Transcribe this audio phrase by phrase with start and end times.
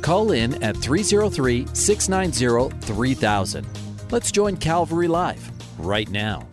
[0.00, 3.66] Call in at 303 690 3000.
[4.10, 6.46] Let's join Calvary Live right now.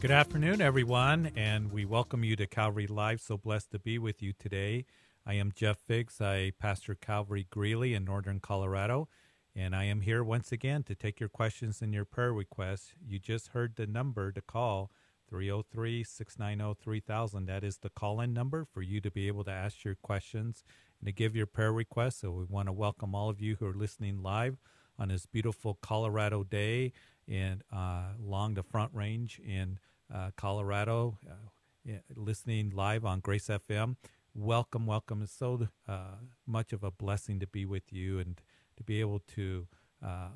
[0.00, 3.20] Good afternoon, everyone, and we welcome you to Calvary Live.
[3.20, 4.84] So blessed to be with you today.
[5.26, 6.20] I am Jeff Figs.
[6.20, 9.08] I pastor Calvary Greeley in northern Colorado,
[9.56, 12.92] and I am here once again to take your questions and your prayer requests.
[13.04, 14.90] You just heard the number to call
[15.28, 17.46] 303 690 3000.
[17.46, 20.64] That is the call in number for you to be able to ask your questions
[21.04, 22.20] and to give your prayer requests.
[22.20, 24.56] So we want to welcome all of you who are listening live
[24.98, 26.92] on this beautiful Colorado day
[27.28, 29.78] and uh, along the Front Range in
[30.12, 33.96] uh, Colorado, uh, listening live on Grace FM.
[34.34, 35.20] Welcome, welcome.
[35.20, 36.16] It's so uh,
[36.46, 38.40] much of a blessing to be with you and
[38.78, 39.66] to be able to
[40.02, 40.28] uh,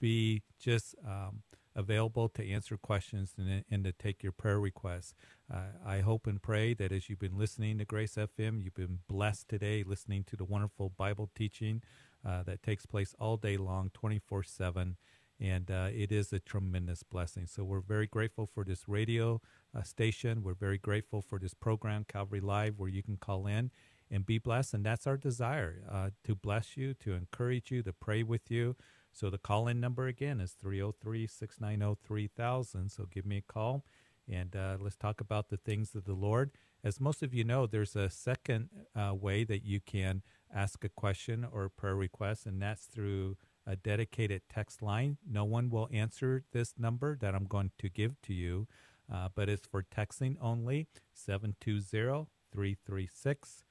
[0.00, 1.42] be just um,
[1.76, 5.14] available to answer questions and, and, to take your prayer requests.
[5.52, 9.00] Uh, I hope and pray that as you've been listening to Grace FM, you've been
[9.08, 11.82] blessed today listening to the wonderful Bible teaching
[12.26, 14.96] uh, that takes place all day long, 24 7
[15.40, 17.46] and uh, it is a tremendous blessing.
[17.46, 19.40] So we're very grateful for this radio
[19.76, 20.42] uh, station.
[20.42, 23.70] We're very grateful for this program, Calvary Live, where you can call in
[24.10, 24.74] and be blessed.
[24.74, 28.76] And that's our desire uh, to bless you, to encourage you, to pray with you.
[29.14, 32.90] So the call in number again is 303 690 3000.
[32.90, 33.84] So give me a call
[34.28, 36.50] and uh, let's talk about the things of the Lord.
[36.82, 40.22] As most of you know, there's a second uh, way that you can
[40.54, 45.16] ask a question or a prayer request, and that's through a dedicated text line.
[45.28, 48.66] No one will answer this number that I'm going to give to you,
[49.12, 53.64] uh, but it's for texting only 720 336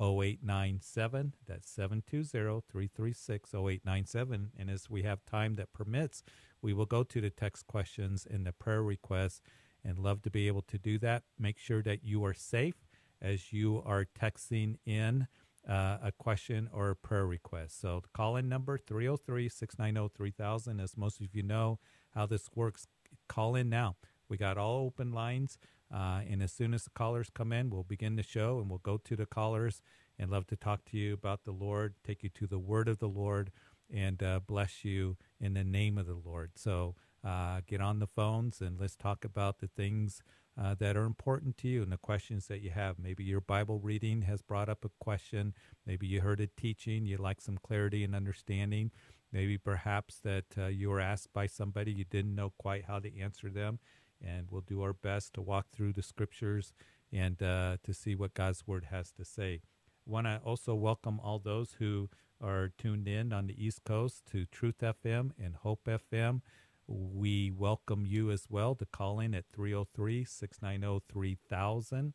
[0.00, 1.34] 0897.
[1.46, 4.50] That's 720 336 0897.
[4.58, 6.22] And as we have time that permits,
[6.62, 9.40] we will go to the text questions and the prayer requests
[9.84, 11.24] and love to be able to do that.
[11.38, 12.86] Make sure that you are safe
[13.20, 15.26] as you are texting in
[15.68, 17.80] uh, a question or a prayer request.
[17.80, 21.78] So the call-in number 303-690-3000 as most of you know
[22.14, 22.86] how this works.
[23.28, 23.96] Call in now.
[24.28, 25.58] We got all open lines
[25.92, 28.78] uh, and as soon as the callers come in, we'll begin the show and we'll
[28.78, 29.82] go to the callers
[30.18, 32.98] and love to talk to you about the Lord, take you to the word of
[32.98, 33.50] the Lord
[33.92, 36.52] and uh, bless you in the name of the Lord.
[36.56, 36.94] So
[37.24, 40.22] uh, get on the phones and let's talk about the things
[40.60, 42.98] uh, that are important to you and the questions that you have.
[42.98, 45.54] Maybe your Bible reading has brought up a question.
[45.86, 48.90] Maybe you heard a teaching, you like some clarity and understanding.
[49.32, 53.20] Maybe perhaps that uh, you were asked by somebody you didn't know quite how to
[53.20, 53.78] answer them.
[54.24, 56.72] And we'll do our best to walk through the scriptures
[57.12, 59.60] and uh, to see what God's word has to say.
[60.04, 62.08] Want to also welcome all those who
[62.42, 66.40] are tuned in on the East Coast to Truth FM and Hope FM.
[66.86, 72.14] We welcome you as well to call in at 303 690 3000.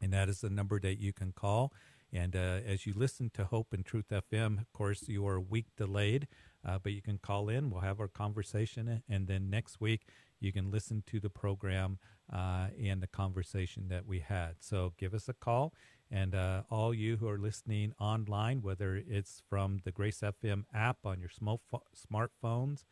[0.00, 1.72] And that is the number that you can call.
[2.12, 5.40] And uh, as you listen to Hope and Truth FM, of course, you are a
[5.40, 6.28] week delayed,
[6.64, 7.70] uh, but you can call in.
[7.70, 9.02] We'll have our conversation.
[9.08, 10.06] And then next week,
[10.40, 11.98] you can listen to the program
[12.32, 14.56] uh, and the conversation that we had.
[14.60, 15.72] So give us a call.
[16.10, 20.98] And uh, all you who are listening online, whether it's from the Grace FM app
[21.04, 21.60] on your smart
[21.96, 22.84] smartphones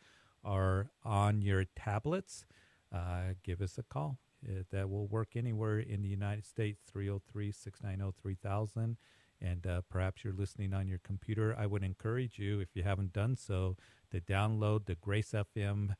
[0.43, 2.45] or on your tablets,
[2.93, 4.17] uh, give us a call.
[4.47, 8.97] Uh, that will work anywhere in the United States, 303 690 3000.
[9.41, 11.55] And uh, perhaps you're listening on your computer.
[11.57, 13.75] I would encourage you, if you haven't done so,
[14.11, 15.95] to download the Grace FM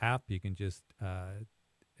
[0.00, 0.22] app.
[0.28, 1.44] You can just, uh,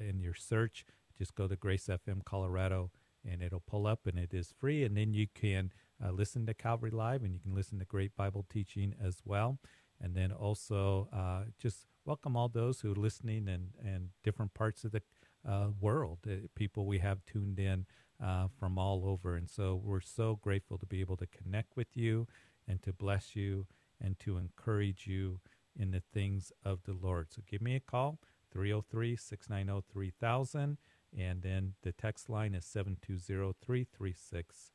[0.00, 0.84] in your search,
[1.16, 2.90] just go to Grace FM Colorado
[3.24, 4.82] and it'll pull up and it is free.
[4.82, 5.72] And then you can
[6.04, 9.58] uh, listen to Calvary Live and you can listen to great Bible teaching as well
[10.02, 14.84] and then also uh, just welcome all those who are listening and and different parts
[14.84, 15.02] of the
[15.48, 17.86] uh, world, uh, people we have tuned in
[18.22, 21.96] uh, from all over, and so we're so grateful to be able to connect with
[21.96, 22.26] you
[22.68, 23.66] and to bless you
[24.00, 25.40] and to encourage you
[25.76, 27.28] in the things of the Lord.
[27.30, 28.18] So give me a call
[28.52, 30.78] 303 690 3000
[31.16, 34.72] and then the text line is 720 336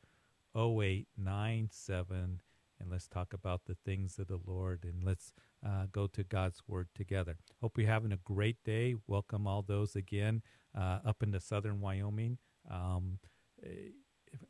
[0.55, 2.41] 0897
[2.79, 5.33] and let's talk about the things of the Lord and let's
[5.65, 7.37] uh, go to God's Word together.
[7.61, 8.95] Hope you're having a great day.
[9.07, 10.41] Welcome all those again
[10.77, 12.37] uh, up into southern Wyoming,
[12.69, 13.19] um,
[13.63, 13.91] eh,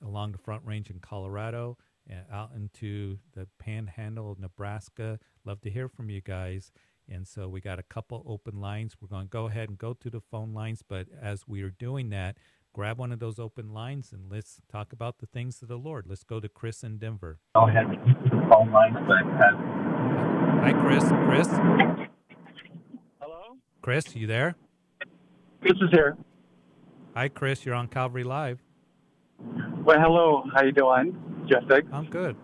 [0.03, 1.77] along the Front Range in Colorado,
[2.31, 5.19] out into the panhandle of Nebraska.
[5.45, 6.71] Love to hear from you guys.
[7.09, 8.95] And so we got a couple open lines.
[8.99, 10.83] We're going to go ahead and go to the phone lines.
[10.87, 12.37] But as we are doing that,
[12.77, 16.05] grab one of those open lines and let's talk about the things of the Lord.
[16.07, 17.39] Let's go to Chris in Denver.
[17.55, 18.95] Go ahead and the phone lines.
[19.07, 19.23] But.
[20.61, 21.03] Hi, Chris.
[21.25, 21.47] Chris.
[23.19, 23.57] Hello.
[23.81, 24.53] Chris, you there?
[25.59, 26.17] Chris is here.
[27.15, 27.65] Hi, Chris.
[27.65, 28.61] You're on Calvary Live.
[29.83, 30.43] Well, hello.
[30.53, 31.17] How you doing,
[31.49, 31.63] Jeff?
[31.91, 32.35] I'm good.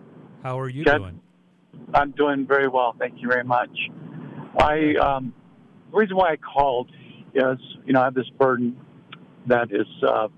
[0.42, 1.20] How are you Jeff, doing?
[1.94, 2.96] I'm doing very well.
[2.98, 3.70] Thank you very much.
[4.58, 5.32] I um,
[5.92, 6.90] the reason why I called
[7.34, 8.76] is you know I have this burden
[9.46, 10.28] that has uh,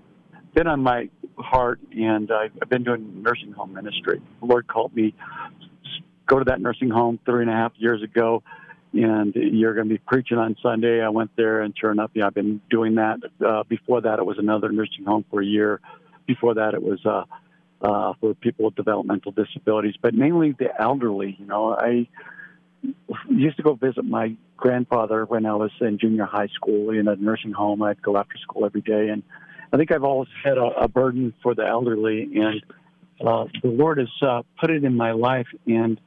[0.53, 4.21] been on my heart, and I've been doing nursing home ministry.
[4.39, 5.13] The Lord called me
[6.27, 8.43] go to that nursing home three and a half years ago,
[8.93, 11.01] and you're going to be preaching on Sunday.
[11.01, 13.19] I went there, and sure enough, yeah, I've been doing that.
[13.43, 15.79] Uh, before that, it was another nursing home for a year.
[16.27, 17.23] Before that, it was uh,
[17.81, 21.35] uh, for people with developmental disabilities, but mainly the elderly.
[21.39, 22.07] You know, I
[23.29, 27.15] used to go visit my grandfather when I was in junior high school in a
[27.15, 27.81] nursing home.
[27.83, 29.23] I'd go after school every day, and
[29.71, 32.63] I think I've always had a, a burden for the elderly, and
[33.25, 35.47] uh, the Lord has uh, put it in my life.
[35.65, 35.99] And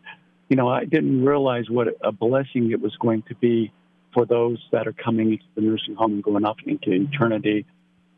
[0.49, 3.73] you know, I didn't realize what a blessing it was going to be
[4.13, 7.65] for those that are coming into the nursing home and going off into eternity,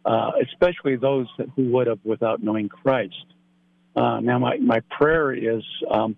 [0.06, 3.26] uh, especially those that, who would have without knowing Christ.
[3.94, 5.62] Uh, now, my my prayer is.
[5.90, 6.16] Um,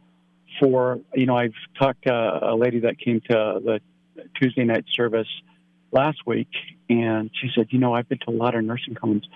[0.61, 3.81] for you know I've talked to a lady that came to the
[4.41, 5.29] Tuesday night service
[5.93, 6.49] last week,
[6.89, 9.27] and she said, you know, I've been to a lot of nursing homes,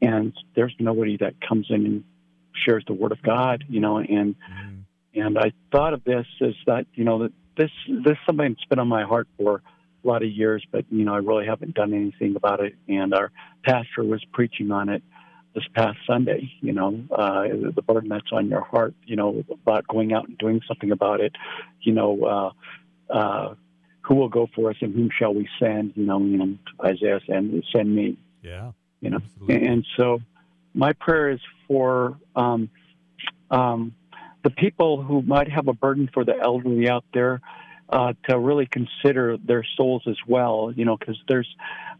[0.00, 2.04] and there's nobody that comes in and
[2.64, 4.82] shares the word of God, you know, and mm.
[5.14, 8.64] and I thought of this as that you know that this this is something that's
[8.66, 9.62] been on my heart for
[10.04, 13.14] a lot of years, but you know I really haven't done anything about it, and
[13.14, 13.32] our
[13.64, 15.02] pastor was preaching on it
[15.54, 17.44] this past Sunday, you know, uh,
[17.74, 21.20] the burden that's on your heart, you know, about going out and doing something about
[21.20, 21.34] it,
[21.80, 22.24] you know,
[23.10, 23.54] uh, uh,
[24.08, 27.20] who will go for us and whom shall we send, you know, you know, Isaiah
[27.26, 28.16] said, send me.
[28.42, 28.72] Yeah.
[29.02, 29.68] You know, absolutely.
[29.68, 30.20] and so
[30.74, 32.70] my prayer is for, um,
[33.50, 33.94] um,
[34.42, 37.42] the people who might have a burden for the elderly out there,
[37.90, 41.48] uh, to really consider their souls as well, you know, because there's,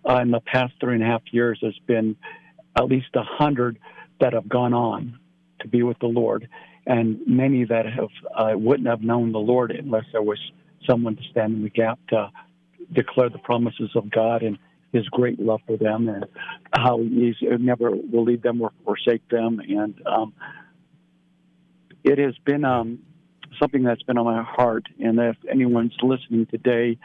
[0.08, 2.16] uh, in the past three and a half years, there's been,
[2.78, 3.78] at least a hundred
[4.20, 5.18] that have gone on
[5.60, 6.48] to be with the Lord,
[6.86, 10.38] and many that have uh, wouldn't have known the Lord unless there was
[10.86, 12.30] someone to stand in the gap to
[12.92, 14.58] declare the promises of God and
[14.92, 16.26] His great love for them, and
[16.72, 19.60] how He never will leave them or forsake them.
[19.60, 20.32] And um,
[22.04, 23.00] it has been um,
[23.60, 24.86] something that's been on my heart.
[24.98, 26.98] And if anyone's listening today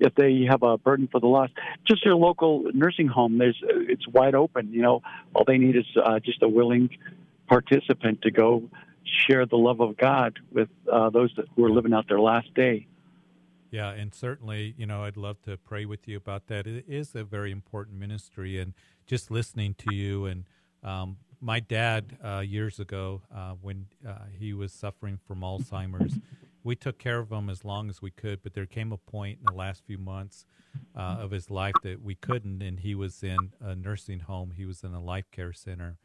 [0.00, 1.52] if they have a burden for the lost,
[1.86, 4.72] just your local nursing home, there's it's wide open.
[4.72, 5.02] You know,
[5.34, 6.88] all they need is uh, just a willing
[7.46, 8.68] participant to go
[9.04, 12.52] share the love of God with uh, those that, who are living out their last
[12.54, 12.86] day.
[13.70, 16.66] Yeah, and certainly, you know, I'd love to pray with you about that.
[16.66, 18.74] It is a very important ministry, and
[19.06, 20.44] just listening to you and
[20.82, 26.18] um, my dad uh, years ago uh, when uh, he was suffering from Alzheimer's
[26.62, 29.38] we took care of him as long as we could, but there came a point
[29.40, 30.44] in the last few months
[30.94, 34.52] uh, of his life that we couldn't, and he was in a nursing home.
[34.56, 35.96] He was in a life care center,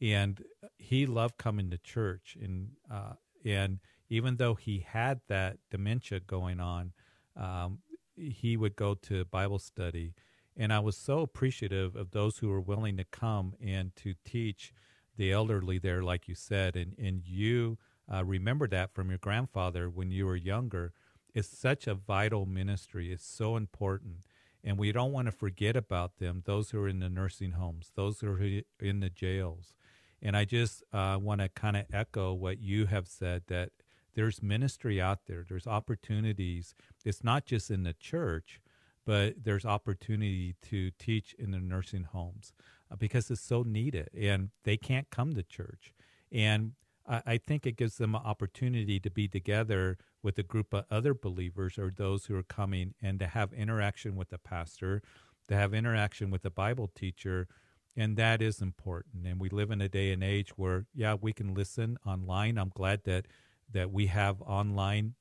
[0.00, 0.42] and
[0.78, 2.36] he loved coming to church.
[2.40, 3.14] and uh,
[3.44, 3.78] And
[4.08, 6.92] even though he had that dementia going on,
[7.36, 7.78] um,
[8.16, 10.14] he would go to Bible study.
[10.56, 14.72] And I was so appreciative of those who were willing to come and to teach
[15.16, 17.78] the elderly there, like you said, and and you
[18.12, 20.92] uh, remember that from your grandfather when you were younger.
[21.32, 23.12] It's such a vital ministry.
[23.12, 24.26] It's so important.
[24.64, 27.92] And we don't want to forget about them, those who are in the nursing homes,
[27.94, 29.74] those who are in the jails.
[30.20, 33.70] And I just uh, want to kind of echo what you have said that
[34.14, 36.74] there's ministry out there, there's opportunities.
[37.04, 38.60] It's not just in the church,
[39.06, 42.52] but there's opportunity to teach in the nursing homes
[42.90, 45.92] uh, because it's so needed and they can't come to church.
[46.30, 46.72] And
[47.08, 50.84] I, I think it gives them an opportunity to be together with a group of
[50.90, 55.02] other believers or those who are coming and to have interaction with the pastor,
[55.48, 57.48] to have interaction with the Bible teacher.
[57.96, 59.26] And that is important.
[59.26, 62.58] And we live in a day and age where, yeah, we can listen online.
[62.58, 63.26] I'm glad that
[63.72, 65.14] that we have online,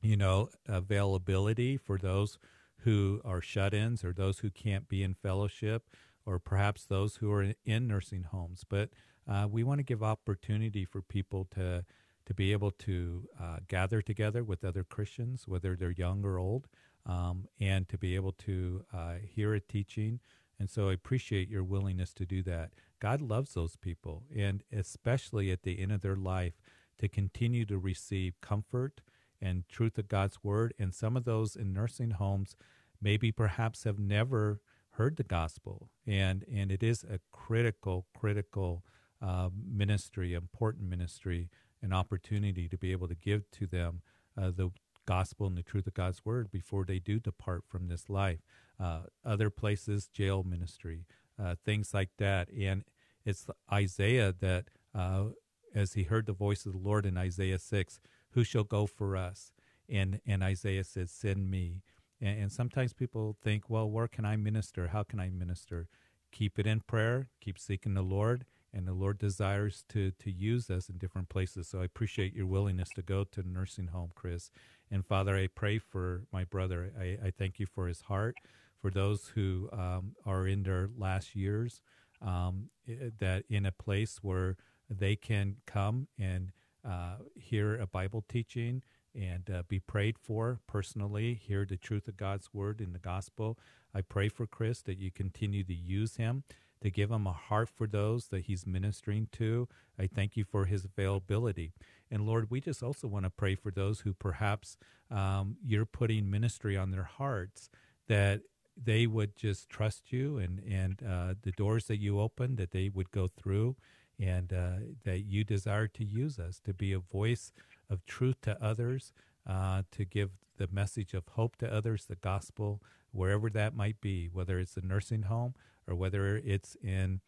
[0.00, 2.38] you know, availability for those
[2.84, 5.88] who are shut-ins or those who can't be in fellowship
[6.26, 8.64] or perhaps those who are in nursing homes.
[8.68, 8.90] But
[9.28, 11.84] uh, we want to give opportunity for people to
[12.24, 16.68] to be able to uh, gather together with other Christians, whether they're young or old,
[17.04, 20.20] um, and to be able to uh, hear a teaching
[20.62, 22.70] And so I appreciate your willingness to do that.
[23.00, 26.54] God loves those people, and especially at the end of their life,
[27.02, 29.00] to continue to receive comfort
[29.40, 30.72] and truth of God's word.
[30.78, 32.54] And some of those in nursing homes
[33.00, 35.90] maybe perhaps have never heard the gospel.
[36.06, 38.84] And, and it is a critical, critical
[39.20, 41.50] uh, ministry, important ministry,
[41.82, 44.02] an opportunity to be able to give to them
[44.40, 44.70] uh, the
[45.04, 48.38] gospel and the truth of God's word before they do depart from this life.
[48.78, 51.04] Uh, other places, jail ministry,
[51.42, 52.48] uh, things like that.
[52.52, 52.84] And
[53.24, 55.30] it's Isaiah that, uh,
[55.74, 58.00] as he heard the voice of the Lord in Isaiah 6,
[58.30, 59.52] who shall go for us?
[59.88, 61.82] And, and Isaiah says, send me.
[62.20, 64.88] And, and sometimes people think, well, where can I minister?
[64.88, 65.88] How can I minister?
[66.30, 70.70] Keep it in prayer, keep seeking the Lord, and the Lord desires to to use
[70.70, 71.68] us in different places.
[71.68, 74.50] So I appreciate your willingness to go to nursing home, Chris.
[74.90, 76.90] And Father, I pray for my brother.
[76.98, 78.34] I, I thank you for his heart,
[78.80, 81.82] for those who um, are in their last years,
[82.22, 82.70] um,
[83.18, 84.56] that in a place where
[84.88, 86.52] they can come and
[86.84, 88.82] uh, hear a Bible teaching
[89.14, 93.58] and uh, be prayed for personally, hear the truth of God's word in the gospel.
[93.94, 96.44] I pray for Chris that you continue to use him,
[96.80, 99.68] to give him a heart for those that he's ministering to.
[99.98, 101.72] I thank you for his availability.
[102.10, 104.76] And Lord, we just also want to pray for those who perhaps
[105.10, 107.70] um, you're putting ministry on their hearts
[108.08, 108.40] that
[108.82, 112.88] they would just trust you and, and uh, the doors that you open, that they
[112.88, 113.76] would go through
[114.22, 114.70] and uh,
[115.04, 117.52] that you desire to use us to be a voice
[117.90, 119.12] of truth to others,
[119.48, 124.28] uh, to give the message of hope to others, the gospel, wherever that might be,
[124.32, 125.54] whether it's a nursing home
[125.88, 127.20] or whether it's in,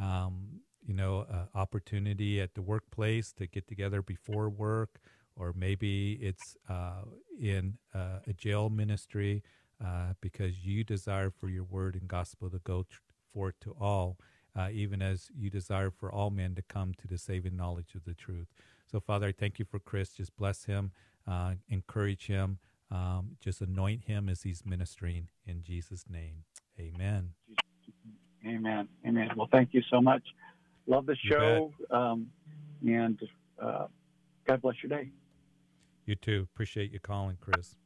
[0.00, 5.00] um, you know, uh, opportunity at the workplace to get together before work,
[5.36, 7.02] or maybe it's uh,
[7.40, 9.42] in uh, a jail ministry
[9.84, 13.00] uh, because you desire for your word and gospel to go tr-
[13.32, 14.18] forth to all.
[14.54, 18.04] Uh, even as you desire for all men to come to the saving knowledge of
[18.04, 18.48] the truth.
[18.90, 20.10] So, Father, I thank you for Chris.
[20.10, 20.92] Just bless him,
[21.26, 22.58] uh, encourage him,
[22.90, 26.44] um, just anoint him as he's ministering in Jesus' name.
[26.78, 27.30] Amen.
[28.46, 28.88] Amen.
[29.06, 29.28] Amen.
[29.36, 30.22] Well, thank you so much.
[30.86, 31.72] Love the show.
[31.90, 32.28] Um,
[32.86, 33.18] and
[33.62, 33.86] uh,
[34.46, 35.10] God bless your day.
[36.04, 36.46] You too.
[36.52, 37.76] Appreciate you calling, Chris.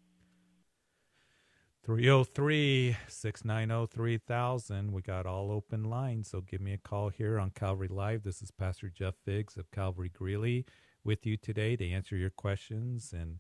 [1.87, 4.91] 303 690 3000.
[4.91, 8.25] We got all open lines, so give me a call here on Calvary Live.
[8.25, 10.67] This is Pastor Jeff Figs of Calvary Greeley
[11.05, 13.39] with you today to answer your questions and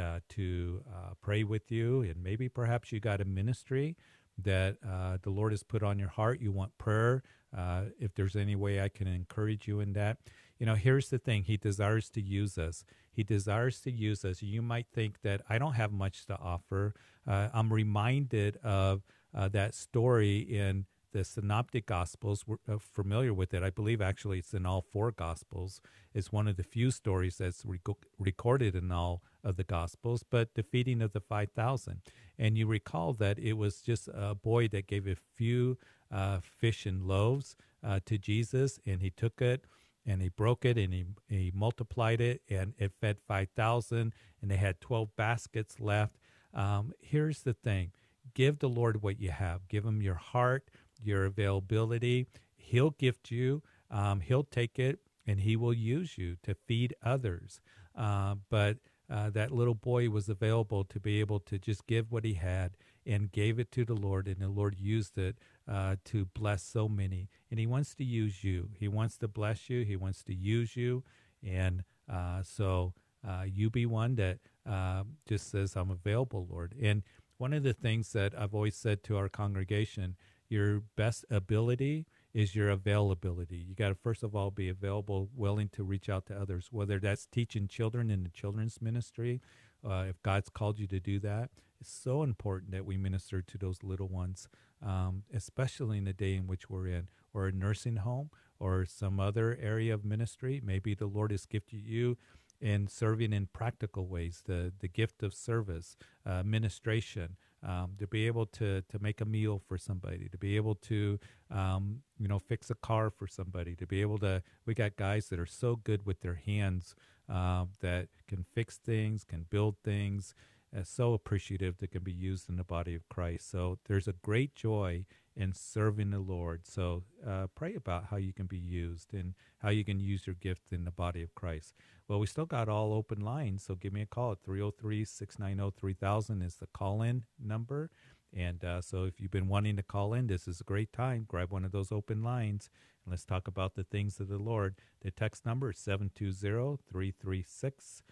[0.00, 2.02] uh, to uh, pray with you.
[2.02, 3.96] And maybe perhaps you got a ministry
[4.42, 6.40] that uh, the Lord has put on your heart.
[6.40, 7.22] You want prayer.
[7.56, 10.18] Uh, if there's any way I can encourage you in that.
[10.58, 12.84] You know, here's the thing He desires to use us.
[13.10, 14.42] He desires to use us.
[14.42, 16.94] You might think that I don't have much to offer.
[17.26, 19.02] Uh, I'm reminded of
[19.34, 24.38] uh, that story in the synoptic gospels we're uh, familiar with it i believe actually
[24.38, 25.80] it's in all four gospels
[26.14, 30.54] it's one of the few stories that's rec- recorded in all of the gospels but
[30.54, 32.00] the feeding of the 5000
[32.38, 35.78] and you recall that it was just a boy that gave a few
[36.10, 39.64] uh, fish and loaves uh, to jesus and he took it
[40.06, 44.56] and he broke it and he, he multiplied it and it fed 5000 and they
[44.56, 46.16] had 12 baskets left
[46.54, 47.92] um, here's the thing
[48.34, 50.70] give the lord what you have give him your heart
[51.02, 52.26] your availability.
[52.56, 57.60] He'll gift you, um, He'll take it, and He will use you to feed others.
[57.96, 58.78] Uh, but
[59.10, 62.72] uh, that little boy was available to be able to just give what he had
[63.06, 65.36] and gave it to the Lord, and the Lord used it
[65.66, 67.30] uh, to bless so many.
[67.50, 68.68] And He wants to use you.
[68.78, 69.82] He wants to bless you.
[69.84, 71.04] He wants to use you.
[71.42, 72.92] And uh, so
[73.26, 74.38] uh, you be one that
[74.68, 76.74] uh, just says, I'm available, Lord.
[76.80, 77.02] And
[77.38, 80.16] one of the things that I've always said to our congregation
[80.50, 83.56] your best ability is your availability.
[83.56, 86.98] You got to first of all be available, willing to reach out to others, whether
[86.98, 89.40] that's teaching children in the children's ministry.
[89.84, 93.58] Uh, if God's called you to do that, it's so important that we minister to
[93.58, 94.48] those little ones,
[94.84, 99.20] um, especially in the day in which we're in, or a nursing home, or some
[99.20, 100.60] other area of ministry.
[100.64, 102.18] Maybe the Lord has gifted you
[102.60, 107.36] in serving in practical ways, the the gift of service, uh, administration
[107.66, 111.18] um, to be able to to make a meal for somebody, to be able to
[111.50, 114.42] um, you know fix a car for somebody, to be able to.
[114.66, 116.94] We got guys that are so good with their hands
[117.32, 120.34] uh, that can fix things, can build things.
[120.76, 123.50] Uh, so appreciative that can be used in the body of Christ.
[123.50, 126.66] So there's a great joy in serving the Lord.
[126.66, 130.34] So uh, pray about how you can be used and how you can use your
[130.34, 131.74] gift in the body of Christ.
[132.06, 135.74] Well, we still got all open lines, so give me a call at 303 690
[135.78, 137.90] 3000 is the call in number.
[138.36, 141.24] And uh, so, if you've been wanting to call in, this is a great time.
[141.26, 142.68] Grab one of those open lines
[143.08, 144.74] and let's talk about the things of the Lord.
[145.00, 148.02] The text number is 720 336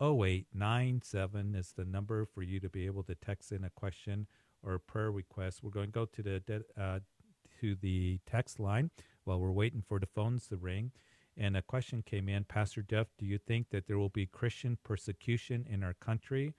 [0.00, 4.26] 0897 is the number for you to be able to text in a question
[4.62, 5.62] or a prayer request.
[5.62, 7.00] We're going to go to the uh,
[7.60, 8.90] to the text line
[9.24, 10.92] while we're waiting for the phones to ring.
[11.36, 14.78] And a question came in, Pastor Jeff, do you think that there will be Christian
[14.84, 16.54] persecution in our country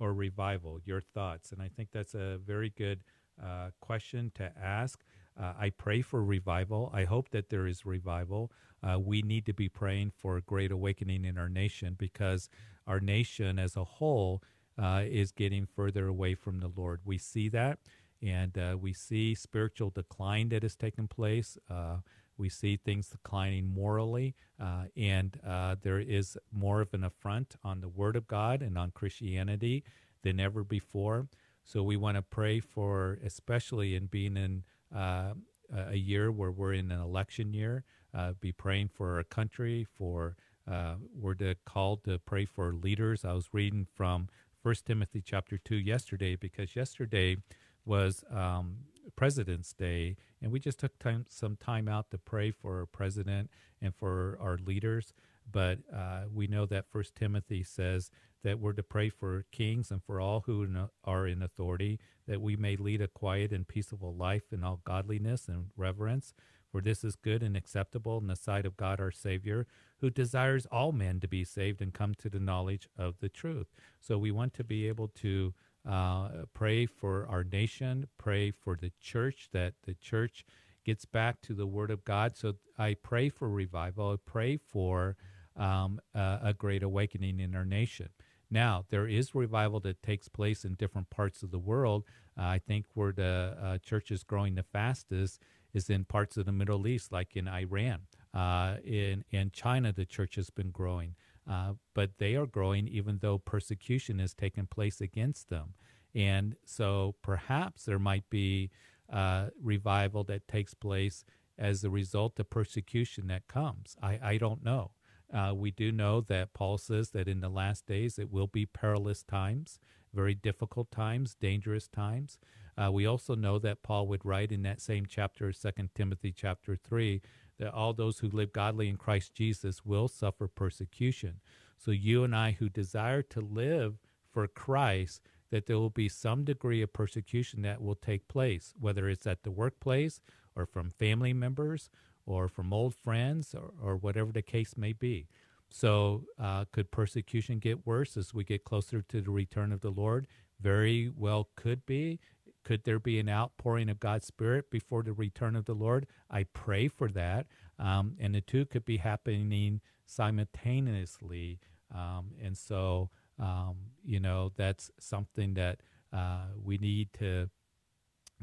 [0.00, 0.78] or revival?
[0.84, 1.52] Your thoughts?
[1.52, 3.00] And I think that's a very good
[3.42, 5.00] uh, question to ask.
[5.38, 6.90] Uh, I pray for revival.
[6.94, 8.50] I hope that there is revival.
[8.82, 12.48] Uh, we need to be praying for a great awakening in our nation because
[12.86, 14.42] our nation as a whole
[14.78, 17.00] uh, is getting further away from the Lord.
[17.04, 17.78] We see that,
[18.22, 21.58] and uh, we see spiritual decline that has taken place.
[21.70, 21.98] Uh,
[22.36, 25.38] we see things declining morally, uh, and
[25.82, 29.84] there is more of an affront on the Word of God and on Christianity
[30.22, 31.28] than ever before.
[31.64, 35.34] So we want to pray for, especially in being in uh,
[35.72, 37.84] a year where we're in an election year,
[38.14, 40.36] uh, be praying for our country, for
[40.70, 43.24] uh, we're to, called to pray for leaders.
[43.24, 44.28] I was reading from
[44.62, 47.36] First Timothy chapter two yesterday because yesterday
[47.84, 48.78] was um,
[49.16, 53.50] President's Day, and we just took time, some time out to pray for our president
[53.80, 55.12] and for our leaders.
[55.50, 58.10] But uh, we know that First Timothy says
[58.44, 60.66] that we're to pray for kings and for all who
[61.04, 65.48] are in authority, that we may lead a quiet and peaceable life in all godliness
[65.48, 66.34] and reverence.
[66.72, 69.66] For this is good and acceptable in the sight of God our Savior,
[70.00, 73.66] who desires all men to be saved and come to the knowledge of the truth.
[74.00, 75.52] So we want to be able to
[75.88, 80.46] uh, pray for our nation, pray for the church, that the church
[80.84, 82.36] gets back to the Word of God.
[82.36, 84.12] So I pray for revival.
[84.12, 85.16] I pray for
[85.56, 88.08] um, a, a great awakening in our nation.
[88.50, 92.04] Now, there is revival that takes place in different parts of the world.
[92.38, 95.40] Uh, I think where the uh, church is growing the fastest
[95.72, 98.02] is in parts of the Middle East, like in Iran.
[98.34, 101.14] Uh, in, in China, the church has been growing,
[101.48, 105.74] uh, but they are growing even though persecution has taken place against them.
[106.14, 108.70] And so perhaps there might be
[109.12, 111.24] uh, revival that takes place
[111.58, 113.96] as a result of persecution that comes.
[114.02, 114.92] I, I don't know.
[115.32, 118.66] Uh, we do know that Paul says that in the last days it will be
[118.66, 119.78] perilous times,
[120.12, 122.38] very difficult times, dangerous times.
[122.76, 126.76] Uh, we also know that Paul would write in that same chapter, 2 Timothy chapter
[126.76, 127.20] 3,
[127.58, 131.40] that all those who live godly in Christ Jesus will suffer persecution.
[131.78, 133.96] So you and I who desire to live
[134.32, 139.08] for Christ, that there will be some degree of persecution that will take place, whether
[139.08, 140.20] it's at the workplace
[140.56, 141.90] or from family members
[142.24, 145.28] or from old friends or, or whatever the case may be.
[145.68, 149.90] So, uh, could persecution get worse as we get closer to the return of the
[149.90, 150.26] Lord?
[150.60, 152.20] Very well, could be.
[152.64, 156.06] Could there be an outpouring of God's Spirit before the return of the Lord?
[156.30, 157.46] I pray for that.
[157.78, 161.58] Um, and the two could be happening simultaneously.
[161.94, 165.80] Um, and so, um, you know, that's something that
[166.12, 167.50] uh, we need to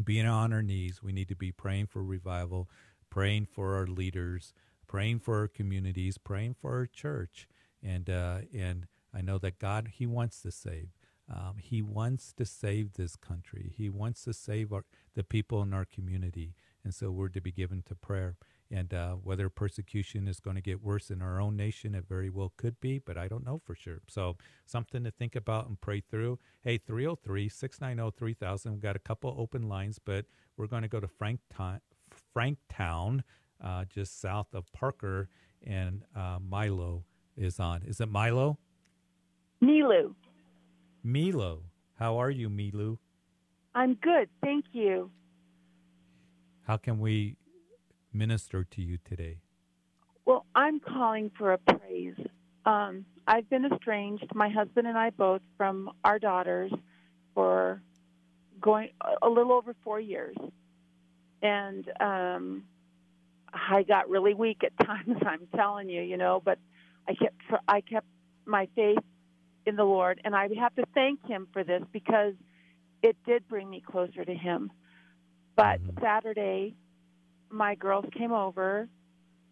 [0.04, 1.02] be on our knees.
[1.02, 2.70] We need to be praying for revival
[3.10, 4.54] praying for our leaders,
[4.88, 7.48] praying for our communities, praying for our church.
[7.84, 10.90] And, uh, and I know that God, He wants to save.
[11.30, 13.74] Um, he wants to save this country.
[13.78, 16.56] He wants to save our, the people in our community.
[16.84, 18.38] And so we're to be given to prayer.
[18.72, 22.30] And uh, whether persecution is going to get worse in our own nation, it very
[22.30, 24.02] well could be, but I don't know for sure.
[24.08, 26.40] So something to think about and pray through.
[26.62, 28.72] Hey, 303 690 3000.
[28.72, 31.40] We've got a couple open lines, but we're going to go to Frank,
[32.36, 33.22] Franktown,
[33.64, 35.30] uh, just south of Parker,
[35.66, 37.04] and uh, Milo
[37.36, 37.84] is on.
[37.84, 38.60] Is it Milo?
[39.64, 40.14] Milu.
[41.12, 41.64] Milo.
[41.98, 42.98] How are you, Milu?
[43.76, 45.12] I'm good, thank you.
[46.68, 47.36] How can we
[48.14, 49.38] minister to you today?
[50.26, 52.16] Well, I'm calling for a praise.
[52.66, 56.72] Um, I've been estranged, my husband and I both, from our daughters
[57.34, 57.82] for
[58.62, 58.90] going
[59.22, 60.36] a little over four years
[61.42, 62.64] and um,
[63.54, 65.18] I got really weak at times.
[65.26, 66.60] I'm telling you, you know, but
[67.08, 67.36] I kept
[67.68, 68.08] I kept
[68.46, 68.98] my faith
[69.70, 72.34] in the Lord, and I have to thank Him for this because
[73.02, 74.72] it did bring me closer to Him.
[75.56, 76.04] But mm-hmm.
[76.04, 76.76] Saturday,
[77.50, 78.90] my girls came over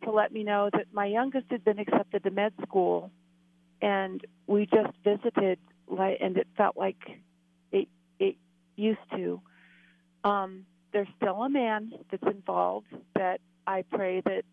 [0.03, 3.11] to let me know that my youngest had been accepted to med school,
[3.81, 6.97] and we just visited, like, and it felt like
[7.71, 7.87] it
[8.19, 8.35] it
[8.75, 9.39] used to.
[10.23, 14.43] Um, there's still a man that's involved that I pray that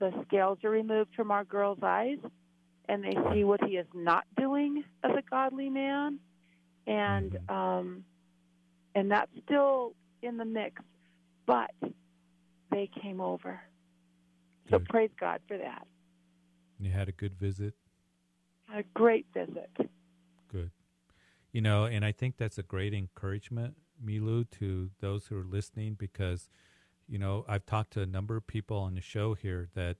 [0.00, 2.18] the scales are removed from our girls' eyes
[2.88, 6.18] and they see what he is not doing as a godly man.
[6.86, 7.54] And mm-hmm.
[7.54, 8.04] um,
[8.94, 10.82] and that's still in the mix.
[11.46, 11.72] But
[12.70, 13.60] they came over.
[14.70, 14.88] So Good.
[14.88, 15.86] praise God for that.
[16.80, 17.74] You had a good visit.
[18.74, 19.70] A great visit.
[20.50, 20.70] Good.
[21.52, 25.94] You know, and I think that's a great encouragement, Milu, to those who are listening
[25.94, 26.48] because,
[27.06, 29.98] you know, I've talked to a number of people on the show here that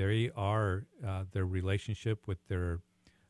[0.00, 2.80] they are, uh, their relationship with their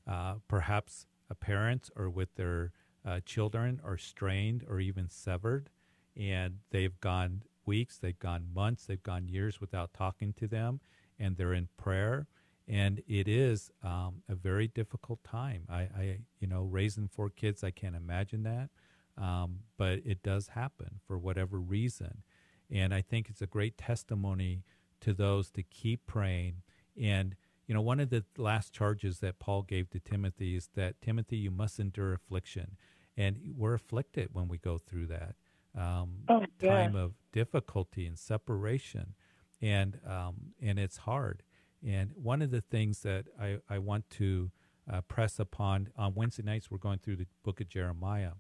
[0.07, 2.73] uh, perhaps a parent or with their
[3.05, 5.71] uh, children are strained or even severed.
[6.17, 10.81] And they've gone weeks, they've gone months, they've gone years without talking to them,
[11.19, 12.27] and they're in prayer
[12.71, 15.65] and it is um, a very difficult time.
[15.69, 18.71] I, I, you know, raising four kids, I can't imagine that,
[19.19, 22.23] um, but it does happen for whatever reason,
[22.71, 24.63] and I think it's a great testimony
[25.01, 26.63] to those to keep praying.
[27.01, 27.37] And
[27.67, 31.37] you know, one of the last charges that Paul gave to Timothy is that Timothy,
[31.37, 32.77] you must endure affliction,
[33.17, 35.37] and we're afflicted when we go through that
[35.79, 36.69] um, Oh, yeah.
[36.69, 39.15] time of difficulty and separation,
[39.63, 41.43] and um, and it's hard.
[41.87, 44.51] And one of the things that I, I want to
[44.93, 48.33] uh, press upon on Wednesday nights, we're going through the book of Jeremiah.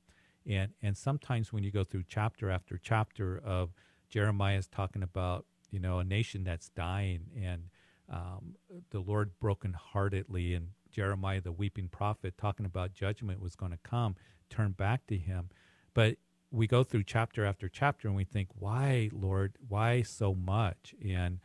[0.46, 3.70] And, and sometimes when you go through chapter after chapter of
[4.11, 7.64] Jeremiah's talking about, you know, a nation that's dying and
[8.11, 8.56] um,
[8.90, 14.16] the Lord brokenheartedly and Jeremiah, the weeping prophet, talking about judgment was going to come,
[14.48, 15.48] turn back to him.
[15.94, 16.16] But
[16.50, 20.94] we go through chapter after chapter and we think, why, Lord, why so much?
[21.04, 21.38] And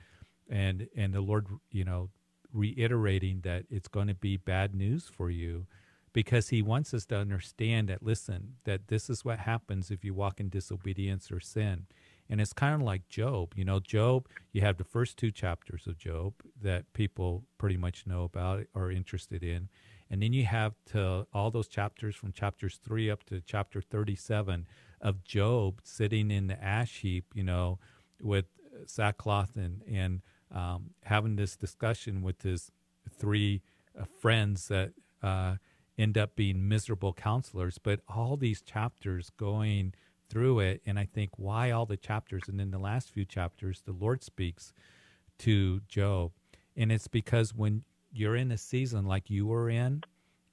[0.49, 2.09] and and the Lord, you know,
[2.51, 5.67] reiterating that it's going to be bad news for you
[6.13, 10.13] because he wants us to understand that listen, that this is what happens if you
[10.13, 11.85] walk in disobedience or sin.
[12.29, 13.53] And it's kind of like Job.
[13.55, 18.07] You know, Job, you have the first two chapters of Job that people pretty much
[18.07, 19.69] know about or interested in.
[20.09, 24.67] And then you have to all those chapters from chapters 3 up to chapter 37
[25.01, 27.79] of Job sitting in the ash heap, you know,
[28.21, 28.45] with
[28.85, 32.71] sackcloth and and um, having this discussion with his
[33.09, 33.61] three
[33.99, 35.55] uh, friends that uh,
[35.97, 37.77] end up being miserable counselors.
[37.77, 39.93] But all these chapters going
[40.35, 43.81] through it, and I think why all the chapters, and in the last few chapters,
[43.85, 44.73] the Lord speaks
[45.39, 46.33] to Job,
[46.75, 50.03] and it's because when you're in a season like you were in,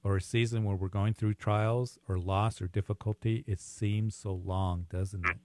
[0.05, 4.33] or a season where we're going through trials or loss or difficulty, it seems so
[4.33, 5.37] long, doesn't it?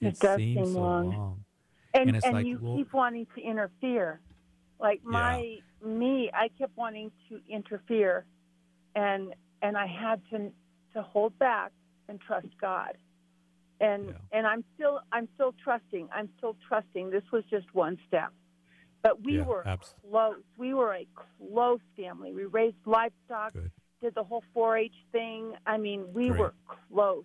[0.00, 1.08] It does seems seem so long.
[1.10, 1.44] long.
[1.94, 4.20] and And and like, you well- keep wanting to interfere
[4.78, 8.24] like my me i kept wanting to interfere
[8.96, 10.50] and and i had to
[10.94, 11.70] to hold back
[12.08, 12.96] and trust god
[13.82, 14.12] and Yeah.
[14.32, 18.32] and i'm still i'm still trusting i'm still trusting this was just one step
[19.02, 19.66] but we Yeah, were
[20.10, 21.06] close we were a
[21.52, 23.70] close family we raised livestock Good.
[24.00, 26.40] did the whole 4-h thing i mean we Great.
[26.40, 26.54] were
[26.90, 27.24] close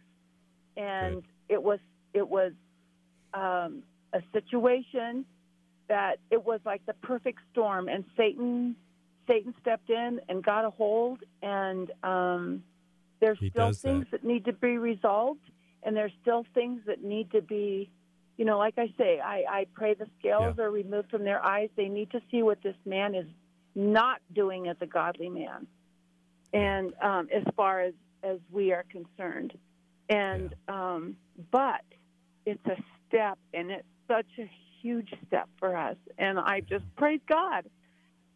[0.75, 1.79] and it was
[2.13, 2.51] it was
[3.33, 5.25] um, a situation
[5.87, 8.75] that it was like the perfect storm, and Satan
[9.27, 12.63] Satan stepped in and got a hold, and um,
[13.19, 13.87] there's He still does that.
[13.89, 14.23] things that.
[14.23, 15.41] need to be resolved,
[15.87, 17.89] and there's still things that need to be,
[18.37, 20.65] you know, like I say, I, I pray the scales Yeah.
[20.65, 21.69] are removed from their eyes.
[21.77, 23.25] They need to see what this man is
[23.73, 25.65] not doing as a godly man,
[26.53, 29.53] and um, as far as as we are concerned,
[30.09, 31.15] and um,
[31.51, 31.81] but
[32.45, 32.75] it's a
[33.07, 34.49] step, and it's such a
[34.81, 35.95] huge step for us.
[36.17, 37.65] And I just praise God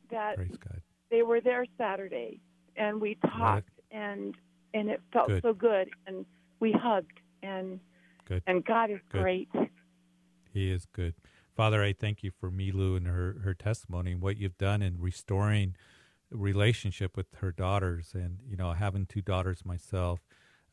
[0.09, 0.81] that Praise God.
[1.09, 2.39] they were there Saturday,
[2.77, 4.37] and we talked, and
[4.73, 5.41] and it felt Good.
[5.43, 6.25] so good, and
[6.61, 7.79] we hugged, and
[8.25, 8.43] Good.
[8.47, 9.21] and God is Good.
[9.21, 9.49] great.
[10.53, 11.15] He is good.
[11.55, 14.99] Father, I thank you for Milu and her, her testimony and what you've done in
[14.99, 15.75] restoring
[16.29, 18.11] relationship with her daughters.
[18.13, 20.21] And, you know, having two daughters myself,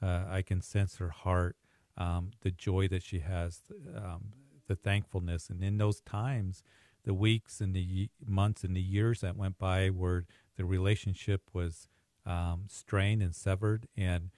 [0.01, 1.57] uh, I can sense her heart,
[1.97, 3.63] um, the joy that she has,
[3.97, 4.33] um,
[4.69, 5.51] the thankfulness.
[5.51, 6.63] And in those times,
[7.05, 10.27] the weeks and the ye- months and the years that went by where
[10.57, 11.89] the relationship was
[12.27, 14.31] um, strained and severed and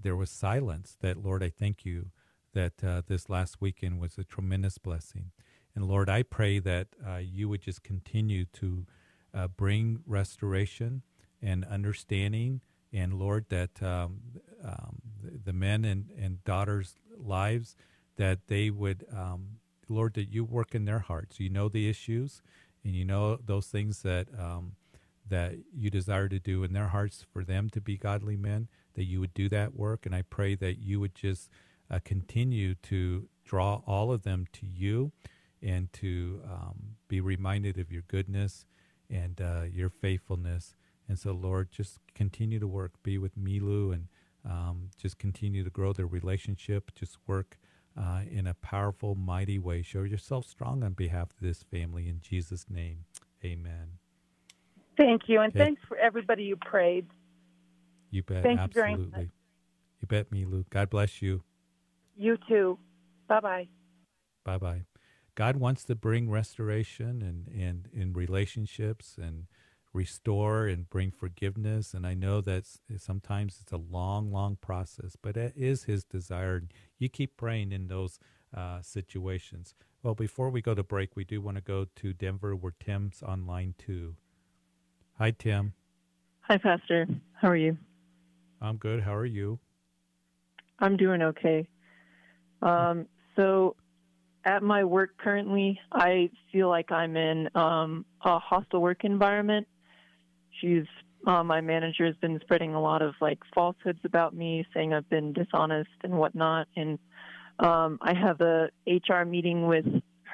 [0.00, 2.10] there was silence, that, Lord, I thank you
[2.52, 5.30] that uh, this last weekend was a tremendous blessing.
[5.74, 8.86] And Lord, I pray that uh, you would just continue to
[9.34, 11.02] uh, bring restoration
[11.42, 12.60] and understanding.
[12.92, 14.20] And Lord, that um,
[14.64, 14.98] um,
[15.44, 17.76] the, men and, and daughters' lives,
[18.16, 21.40] that they would, um, Lord, that you work in their hearts.
[21.40, 22.40] You know the issues
[22.84, 24.28] and you know those things that.
[24.38, 24.76] Um,
[25.26, 29.04] that you desire to do in their hearts for them to be godly men, that
[29.04, 30.06] you would do that work.
[30.06, 31.50] And I pray that you would just
[31.90, 35.12] uh, continue to draw all of them to you
[35.62, 38.66] and to um, be reminded of your goodness
[39.10, 40.74] and uh, your faithfulness.
[41.08, 42.92] And so, Lord, just continue to work.
[43.02, 44.08] Be with Milu and
[44.44, 46.94] um, just continue to grow their relationship.
[46.94, 47.58] Just work
[47.96, 49.82] uh, in a powerful, mighty way.
[49.82, 52.08] Show yourself strong on behalf of this family.
[52.08, 53.04] In Jesus' name,
[53.44, 53.98] amen.
[54.96, 55.40] Thank you.
[55.40, 55.64] And okay.
[55.64, 57.06] thanks for everybody you prayed.
[58.14, 58.44] You bet.
[58.44, 58.92] Thank Absolutely.
[58.92, 59.30] You, very much.
[60.00, 60.70] you bet me, Luke.
[60.70, 61.42] God bless you.
[62.16, 62.78] You too.
[63.28, 63.68] Bye bye.
[64.44, 64.82] Bye bye.
[65.34, 69.46] God wants to bring restoration and, and in relationships and
[69.92, 71.92] restore and bring forgiveness.
[71.92, 72.66] And I know that
[72.98, 76.62] sometimes it's a long, long process, but it is His desire.
[76.96, 78.20] You keep praying in those
[78.56, 79.74] uh, situations.
[80.04, 83.24] Well, before we go to break, we do want to go to Denver where Tim's
[83.24, 84.14] online too.
[85.18, 85.72] Hi, Tim.
[86.42, 87.08] Hi, Pastor.
[87.32, 87.76] How are you?
[88.64, 89.02] I'm good.
[89.02, 89.58] How are you?
[90.78, 91.68] I'm doing okay.
[92.62, 93.76] Um, so,
[94.46, 99.66] at my work currently, I feel like I'm in um, a hostile work environment.
[100.60, 100.84] She's
[101.26, 105.08] uh, my manager has been spreading a lot of like falsehoods about me, saying I've
[105.10, 106.66] been dishonest and whatnot.
[106.74, 106.98] And
[107.58, 109.86] um, I have a HR meeting with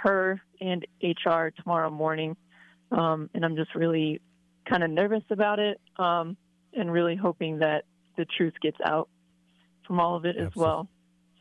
[0.03, 2.37] her and HR tomorrow morning,
[2.93, 4.21] um, and I'm just really
[4.69, 6.37] kind of nervous about it, um,
[6.73, 7.85] and really hoping that
[8.21, 9.09] the truth gets out
[9.87, 10.47] from all of it Absolutely.
[10.47, 10.89] as well.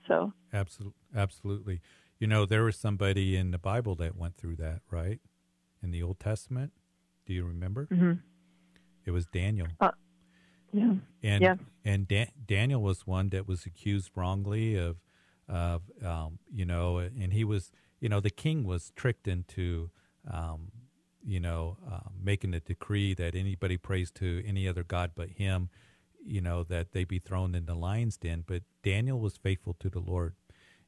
[0.07, 1.81] So absolutely, absolutely.
[2.19, 5.19] You know, there was somebody in the Bible that went through that, right?
[5.83, 6.71] In the Old Testament.
[7.25, 7.87] Do you remember?
[7.91, 8.13] Mm-hmm.
[9.05, 9.67] It was Daniel.
[9.79, 9.91] Uh,
[10.71, 10.93] yeah.
[11.21, 11.55] And yeah.
[11.83, 14.97] and da- Daniel was one that was accused wrongly of
[15.47, 19.89] of um, you know, and he was you know the king was tricked into
[20.31, 20.71] um,
[21.25, 25.69] you know uh, making a decree that anybody prays to any other god but him,
[26.25, 28.43] you know that they be thrown in the lion's den.
[28.45, 30.35] But Daniel was faithful to the Lord,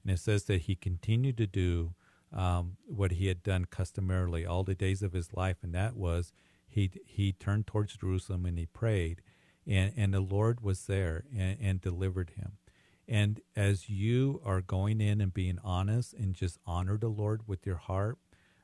[0.03, 1.93] and it says that he continued to do
[2.33, 6.31] um, what he had done customarily all the days of his life, and that was
[6.67, 9.21] he he turned towards Jerusalem and he prayed,
[9.67, 12.57] and and the Lord was there and, and delivered him.
[13.07, 17.65] And as you are going in and being honest and just honor the Lord with
[17.65, 18.17] your heart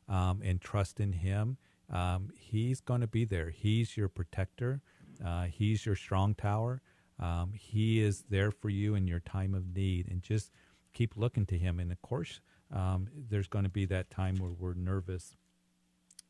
[0.08, 1.58] um, and trust in Him,
[1.92, 3.50] um, He's going to be there.
[3.50, 4.82] He's your protector.
[5.26, 6.82] Uh, he's your strong tower.
[7.20, 10.52] Um, he is there for you in your time of need, and just
[10.94, 11.80] keep looking to Him.
[11.80, 15.36] And of course, um, there's going to be that time where we're nervous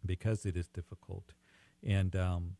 [0.06, 1.34] because it is difficult.
[1.84, 2.56] And um,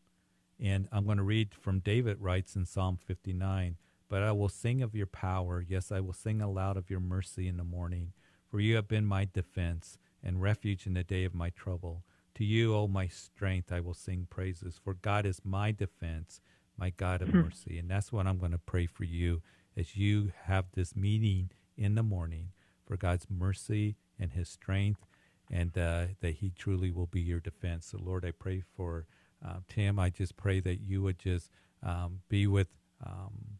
[0.60, 3.76] and I'm going to read from David writes in Psalm 59.
[4.08, 5.64] But I will sing of your power.
[5.66, 8.12] Yes, I will sing aloud of your mercy in the morning.
[8.50, 12.04] For you have been my defense and refuge in the day of my trouble.
[12.38, 14.78] To you, O my strength, I will sing praises.
[14.80, 16.40] For God is my defense,
[16.78, 17.40] my God of hmm.
[17.40, 17.78] mercy.
[17.78, 19.42] And that's what I'm going to pray for you
[19.76, 22.52] as you have this meeting in the morning
[22.86, 25.04] for God's mercy and his strength
[25.50, 27.86] and uh, that he truly will be your defense.
[27.86, 29.06] So, Lord, I pray for
[29.44, 29.98] uh, Tim.
[29.98, 31.50] I just pray that you would just
[31.82, 32.68] um, be with
[33.04, 33.58] um,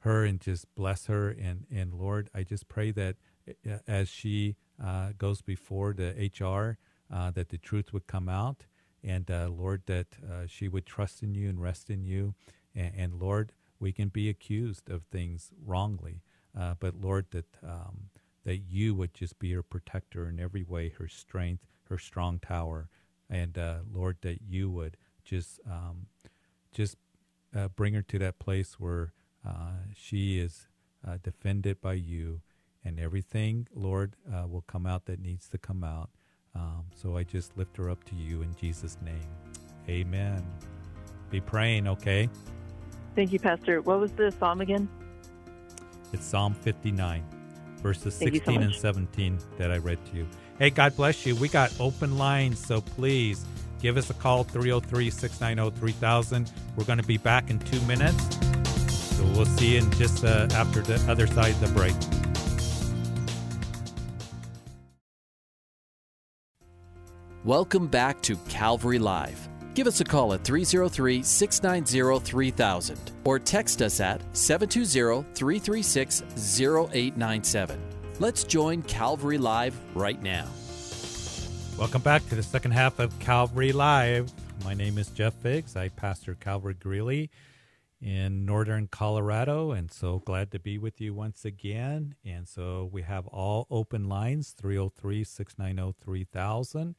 [0.00, 1.28] her and just bless her.
[1.28, 3.14] And, and Lord, I just pray that
[3.86, 6.76] as she uh, goes before the HR,
[7.12, 8.66] uh, that the truth would come out.
[9.02, 12.34] And uh, Lord, that uh, she would trust in you and rest in you.
[12.74, 16.22] And, and Lord, we can be accused of things wrongly.
[16.58, 18.10] Uh, but Lord, that um,
[18.44, 22.88] that you would just be her protector in every way, her strength, her strong tower,
[23.28, 26.06] and uh, Lord, that you would just um,
[26.72, 26.96] just
[27.76, 29.12] bring her to that place where
[29.94, 30.68] she is
[31.22, 32.40] defended by you,
[32.84, 36.10] and everything, Lord, uh, will come out that needs to come out.
[36.54, 39.28] Um, so I just lift her up to you in Jesus' name.
[39.88, 40.44] Amen.
[41.30, 42.28] Be praying, okay?
[43.14, 43.80] Thank you, Pastor.
[43.82, 44.88] What was the psalm again?
[46.12, 47.24] It's Psalm 59
[47.80, 50.26] verses Thank 16 so and 17 that I read to you.
[50.58, 51.34] Hey, God bless you.
[51.36, 53.44] We got open lines, so please
[53.80, 56.52] give us a call 303 690 3000.
[56.76, 58.38] We're going to be back in two minutes.
[59.16, 61.94] So we'll see you in just uh, after the other side of the break.
[67.46, 69.48] Welcome back to Calvary Live.
[69.72, 76.22] Give us a call at 303 690 3000 or text us at 720 336
[76.54, 77.80] 0897.
[78.18, 80.46] Let's join Calvary Live right now.
[81.78, 84.30] Welcome back to the second half of Calvary Live.
[84.62, 85.76] My name is Jeff Figs.
[85.76, 87.30] I pastor Calvary Greeley
[88.02, 92.16] in northern Colorado, and so glad to be with you once again.
[92.22, 96.94] And so we have all open lines 303 690 3000.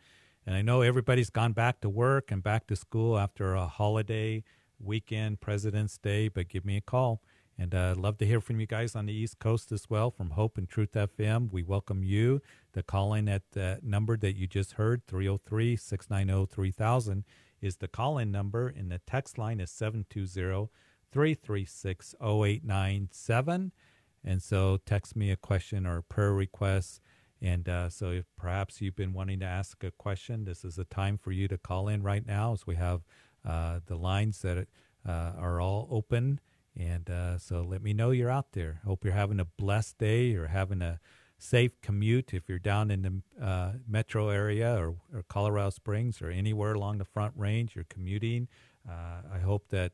[0.51, 4.43] And I know everybody's gone back to work and back to school after a holiday
[4.81, 7.21] weekend, President's Day, but give me a call.
[7.57, 10.11] And uh, I'd love to hear from you guys on the East Coast as well
[10.11, 11.53] from Hope and Truth FM.
[11.53, 12.41] We welcome you
[12.73, 17.23] to call in at the number that you just heard, 303 690 3000
[17.61, 20.69] is the call in number, and the text line is 720
[21.13, 23.71] 336 0897.
[24.25, 26.99] And so text me a question or a prayer request.
[27.41, 30.85] And uh, so if perhaps you've been wanting to ask a question, this is a
[30.85, 33.01] time for you to call in right now as we have
[33.43, 34.67] uh, the lines that
[35.07, 36.39] uh, are all open.
[36.77, 38.81] And uh, so let me know you're out there.
[38.85, 40.25] Hope you're having a blessed day.
[40.25, 40.99] You're having a
[41.39, 46.29] safe commute if you're down in the uh, metro area or, or, Colorado Springs or
[46.29, 47.75] anywhere along the Front Range.
[47.75, 48.47] You're commuting.
[48.87, 49.93] I hope that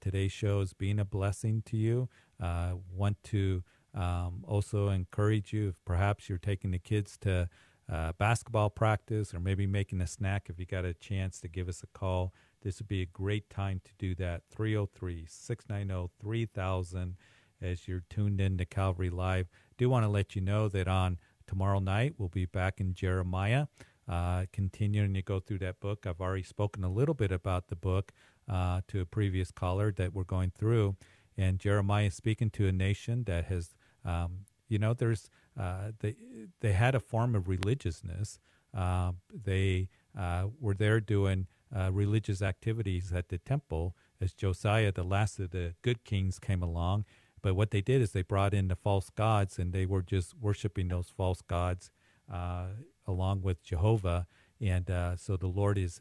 [0.00, 2.08] today's show is being a blessing to you.
[2.40, 7.48] Want to um, also encourage you if perhaps you're taking the kids to
[7.92, 11.68] uh, basketball practice or maybe making a snack if you got a chance to give
[11.68, 12.32] us a call.
[12.62, 14.42] This would be a great time to do that.
[14.50, 17.16] 303 690 3000
[17.60, 19.48] as you're tuned in to Calvary Live.
[19.76, 23.66] Do want to let you know that on tomorrow night we'll be back in Jeremiah,
[24.08, 26.06] uh, continuing to go through that book.
[26.06, 28.12] I've already spoken a little bit about the book
[28.48, 30.96] uh, to a previous caller that we're going through,
[31.36, 36.16] and Jeremiah is speaking to a nation that has, um, you know, there's uh, they
[36.60, 38.38] they had a form of religiousness.
[38.76, 39.88] Uh, they
[40.18, 45.50] uh, were there doing uh, religious activities at the temple as Josiah, the last of
[45.50, 47.04] the good kings, came along
[47.42, 50.34] but what they did is they brought in the false gods and they were just
[50.34, 51.90] worshiping those false gods
[52.32, 52.68] uh,
[53.06, 54.26] along with Jehovah.
[54.62, 54.86] And
[55.18, 56.00] so the Lord is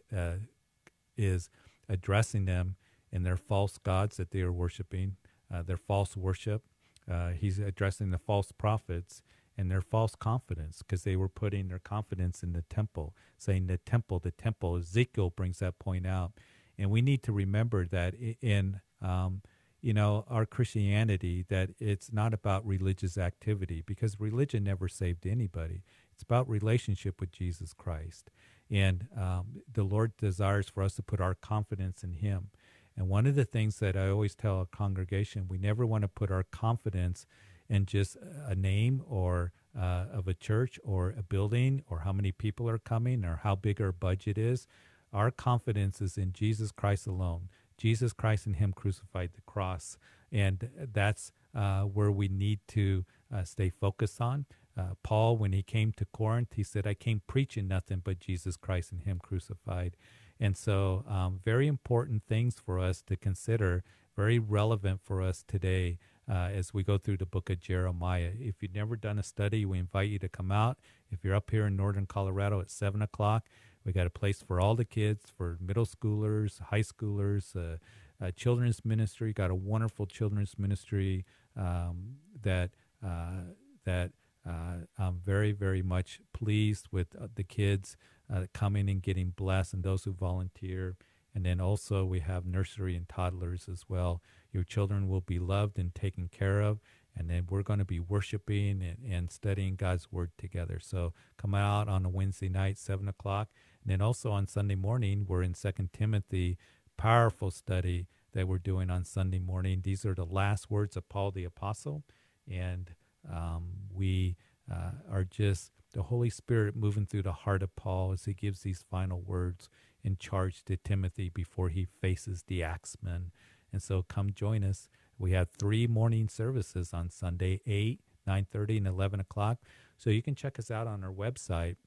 [1.18, 1.50] is
[1.90, 2.76] addressing them
[3.12, 5.18] in their false gods that they are worshiping,
[5.54, 6.64] uh, their false worship.
[7.10, 9.22] Uh, he's addressing the false prophets
[9.58, 13.78] and their false confidence because they were putting their confidence in the temple, saying the
[13.78, 14.76] temple, the temple.
[14.76, 16.32] Ezekiel brings that point out.
[16.78, 19.42] And we need to remember that in um,
[19.84, 25.84] you know, our Christianity that it's not about religious activity because religion never saved anybody.
[26.14, 28.32] It's about relationship with Jesus Christ.
[28.72, 32.48] And um, the Lord desires for us to put our confidence in Him.
[32.96, 36.08] And one of the things that I always tell a congregation, we never want to
[36.08, 37.26] put our confidence
[37.70, 42.32] in just a name or uh, of a church or a building or how many
[42.32, 44.68] people are coming or how big our budget is.
[45.12, 47.50] Our confidence is in Jesus Christ alone.
[47.78, 49.98] Jesus Christ and Him crucified the cross.
[50.32, 54.46] And that's uh, where we need to uh, stay focused on.
[54.76, 58.58] Uh, Paul, when he came to Corinth, he said, I came preaching nothing but Jesus
[58.58, 59.96] Christ and Him crucified.
[60.40, 63.84] And so, um, very important things for us to consider,
[64.16, 68.32] very relevant for us today uh, as we go through the book of Jeremiah.
[68.40, 70.78] If you've never done a study, we invite you to come out.
[71.12, 73.48] If you're up here in northern Colorado at 7 o'clock,
[73.86, 77.78] we got a place for all the kids, for middle schoolers, high schoolers, uh,
[78.24, 79.34] uh, children's ministry.
[79.34, 81.26] Got a wonderful children's ministry
[81.58, 82.72] um, that
[83.06, 83.52] uh,
[83.84, 84.12] that
[84.48, 87.98] uh, I'm very very much pleased with the kids
[88.34, 90.96] uh, coming and getting blessed, and those who volunteer.
[91.36, 94.22] And then also we have nursery and toddlers as well.
[94.52, 96.80] Your children will be loved and taken care of
[97.16, 100.80] and then we're going to be worshiping and, and, studying God's Word together.
[100.82, 103.50] So come out on a Wednesday night, 7 o'clock,
[103.84, 106.58] and then also on Sunday morning, we're in Second Timothy,
[106.98, 109.82] powerful study that we're doing on Sunday morning.
[109.84, 112.04] These are the last words of Paul the Apostle,
[112.50, 112.92] and
[113.32, 114.36] um, we
[114.72, 118.62] uh, are just the Holy Spirit moving through the heart of Paul as he gives
[118.62, 119.70] these final words
[120.04, 123.32] in charge to Timothy before he faces the axeman.
[123.72, 124.90] And so come join us.
[125.18, 129.60] We have three morning services on Sunday, 8, 9.30, and 11 o'clock.
[129.98, 131.78] So you can check us out on our website,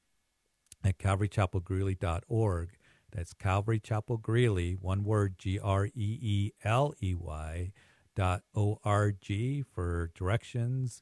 [0.83, 2.69] at calvarychapelgreeley.org.
[3.11, 7.71] That's Calvary Chapel Greeley, one word, G R E E L E Y
[8.15, 11.01] dot O R G for directions,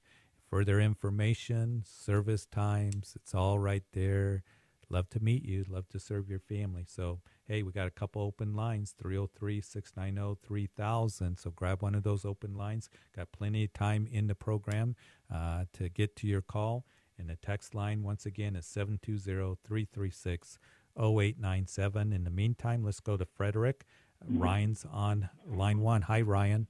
[0.55, 3.11] further information, service times.
[3.17, 4.41] It's all right there.
[4.89, 5.65] Love to meet you.
[5.67, 6.85] Love to serve your family.
[6.87, 11.37] So, hey, we got a couple open lines 303 690 3000.
[11.37, 12.89] So, grab one of those open lines.
[13.13, 14.95] Got plenty of time in the program
[15.29, 16.85] uh, to get to your call.
[17.19, 20.57] And the text line, once again, is 720 336
[20.97, 22.13] 0897.
[22.13, 23.83] In the meantime, let's go to Frederick.
[24.25, 26.03] Ryan's on line one.
[26.03, 26.67] Hi, Ryan.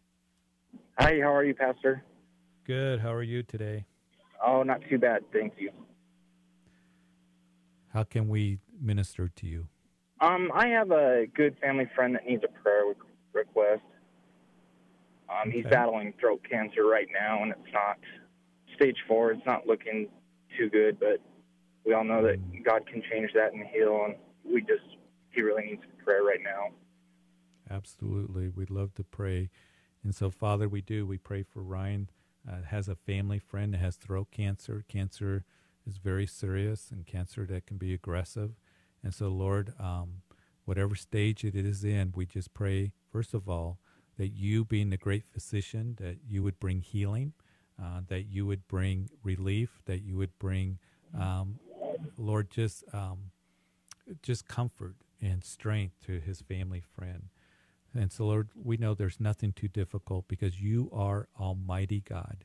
[0.98, 2.04] Hi, how are you, Pastor?
[2.66, 3.00] Good.
[3.00, 3.86] How are you today?
[4.44, 5.22] Oh, not too bad.
[5.32, 5.70] Thank you.
[7.94, 9.68] How can we minister to you?
[10.20, 12.84] Um, I have a good family friend that needs a prayer
[13.34, 13.84] request.
[15.30, 15.58] Um, okay.
[15.58, 17.98] He's battling throat cancer right now, and it's not
[18.76, 19.32] stage four.
[19.32, 20.08] It's not looking
[20.58, 21.22] too good, but
[21.86, 24.98] we all know that God can change that and heal, and we just
[25.32, 26.70] he really needs prayer right now.
[27.70, 29.50] Absolutely, we'd love to pray,
[30.04, 31.06] and so Father, we do.
[31.06, 32.10] We pray for Ryan.
[32.48, 34.84] Uh, has a family friend that has throat cancer.
[34.88, 35.46] Cancer
[35.88, 38.52] is very serious, and cancer that can be aggressive.
[39.04, 40.22] And so, Lord, um,
[40.66, 43.80] whatever stage it is in, we just pray first of all
[44.18, 47.34] that you, being the great physician, that you would bring healing,
[47.82, 50.80] uh, that you would bring relief, that you would bring,
[51.20, 51.60] um,
[52.18, 53.32] Lord, just um,
[54.22, 57.30] just comfort and strength to his family friend.
[57.98, 62.44] And so, Lord, we know there's nothing too difficult because you are Almighty God.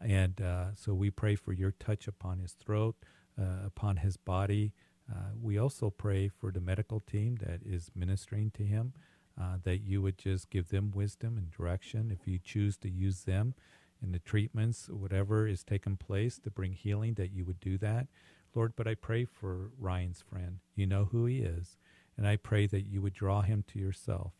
[0.00, 2.96] And uh, so we pray for your touch upon his throat,
[3.40, 4.72] uh, upon his body.
[5.10, 8.92] Uh, we also pray for the medical team that is ministering to him,
[9.40, 13.22] uh, that you would just give them wisdom and direction if you choose to use
[13.22, 13.54] them
[14.02, 18.06] in the treatments, whatever is taking place to bring healing, that you would do that.
[18.54, 20.60] Lord, but I pray for Ryan's friend.
[20.74, 21.76] You know who he is.
[22.16, 24.32] And I pray that you would draw him to yourself,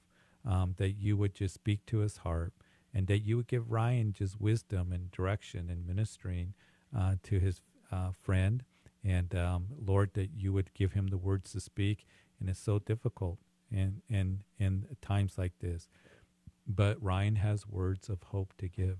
[0.47, 2.53] um, that you would just speak to his heart,
[2.95, 6.55] and that you would give Ryan just wisdom and direction and ministering
[6.97, 7.61] uh, to his
[7.93, 8.65] uh, friend.
[9.05, 12.07] And um, Lord, that you would give him the words to speak.
[12.39, 13.39] And it's so difficult
[13.71, 15.89] in, in, in times like this.
[16.67, 18.99] But Ryan has words of hope to give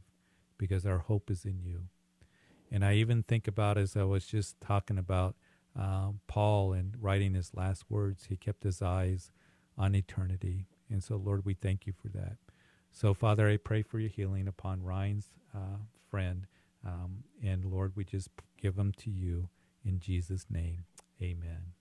[0.59, 1.85] because our hope is in you.
[2.71, 5.35] And I even think about as I was just talking about
[5.79, 9.31] um, Paul and writing his last words, he kept his eyes
[9.77, 10.67] on eternity.
[10.91, 12.37] And so, Lord, we thank you for that.
[12.93, 15.79] So, Father, I pray for your healing upon Ryan's uh,
[16.11, 16.47] friend.
[16.85, 18.29] Um, and Lord, we just
[18.61, 19.49] give them to you
[19.85, 20.85] in Jesus' name.
[21.23, 21.73] Amen.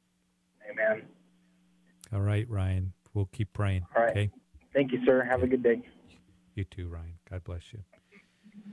[0.69, 1.03] Amen.
[2.13, 2.93] All right, Ryan.
[3.13, 3.85] We'll keep praying.
[3.95, 4.11] All right.
[4.11, 4.31] Okay.
[4.73, 5.23] Thank you, sir.
[5.23, 5.81] Have a good day.
[6.55, 7.15] You too, Ryan.
[7.29, 7.79] God bless you.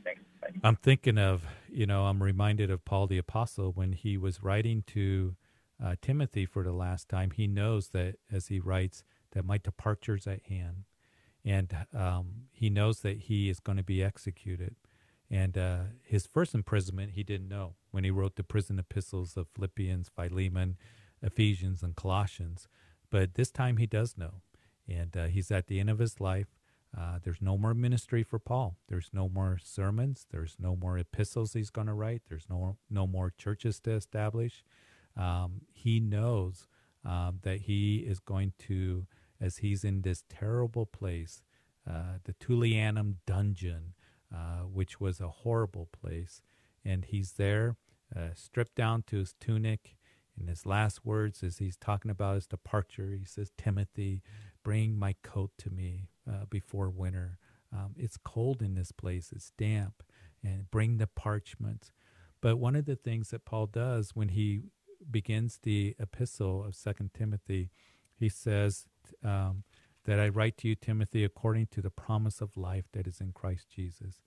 [0.05, 0.20] Thanks.
[0.41, 0.49] Bye.
[0.62, 4.84] I'm thinking of, you know, I'm reminded of Paul the Apostle when he was writing
[4.89, 5.37] to
[5.82, 7.30] uh, Timothy for the last time.
[7.30, 9.05] He knows that as he writes,
[9.37, 10.84] that my departure's at hand.
[11.45, 14.76] And um, he knows that he is going to be executed.
[15.30, 19.49] And uh, his first imprisonment, he didn't know when he wrote the prison epistles of
[19.55, 20.78] Philippians, Philemon,
[21.22, 22.66] Ephesians, and Colossians.
[23.11, 24.41] But this time he does know.
[24.89, 26.57] And uh, he's at the end of his life.
[26.97, 28.78] Uh, there's no more ministry for Paul.
[28.89, 30.24] There's no more sermons.
[30.30, 32.22] There's no more epistles he's going to write.
[32.30, 34.64] There's no no more churches to establish.
[35.14, 36.66] Um, he knows
[37.05, 39.07] um, that he is going to,
[39.41, 41.43] as he's in this terrible place,
[41.89, 43.95] uh, the Tullianum dungeon,
[44.34, 46.43] uh, which was a horrible place,
[46.84, 47.76] and he's there,
[48.14, 49.97] uh, stripped down to his tunic.
[50.39, 54.22] In his last words, as he's talking about his departure, he says, "Timothy,
[54.62, 57.39] bring my coat to me." uh, before winter.
[57.72, 60.03] Um, it's cold in this place, it's damp,
[60.43, 61.93] and bring the parchment.
[62.41, 64.62] But one of the things that Paul does when he
[65.11, 67.70] begins the epistle of Second Timothy,
[68.18, 68.87] he says
[69.24, 69.64] um,
[70.04, 73.32] that I write to you, Timothy, according to the promise of life that is in
[73.32, 74.22] Christ Jesus.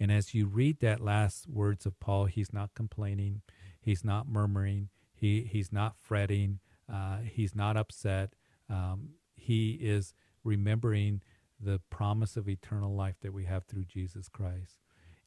[0.00, 3.42] And as you read that last words of Paul, he's not complaining,
[3.80, 6.60] he's not murmuring, he he's not fretting,
[6.92, 8.34] uh, he's not upset.
[8.70, 10.14] Um, he is
[10.44, 11.20] remembering
[11.60, 14.78] the promise of eternal life that we have through Jesus Christ.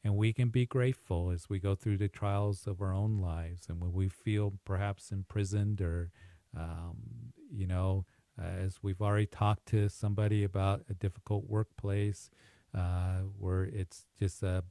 [0.03, 3.67] And we can be grateful as we go through the trials of our own lives
[3.69, 6.11] and when we feel perhaps imprisoned or,
[6.57, 8.05] um, you know,
[8.41, 12.29] as we've already talked to somebody about a difficult workplace
[12.75, 14.63] uh, where it's just a,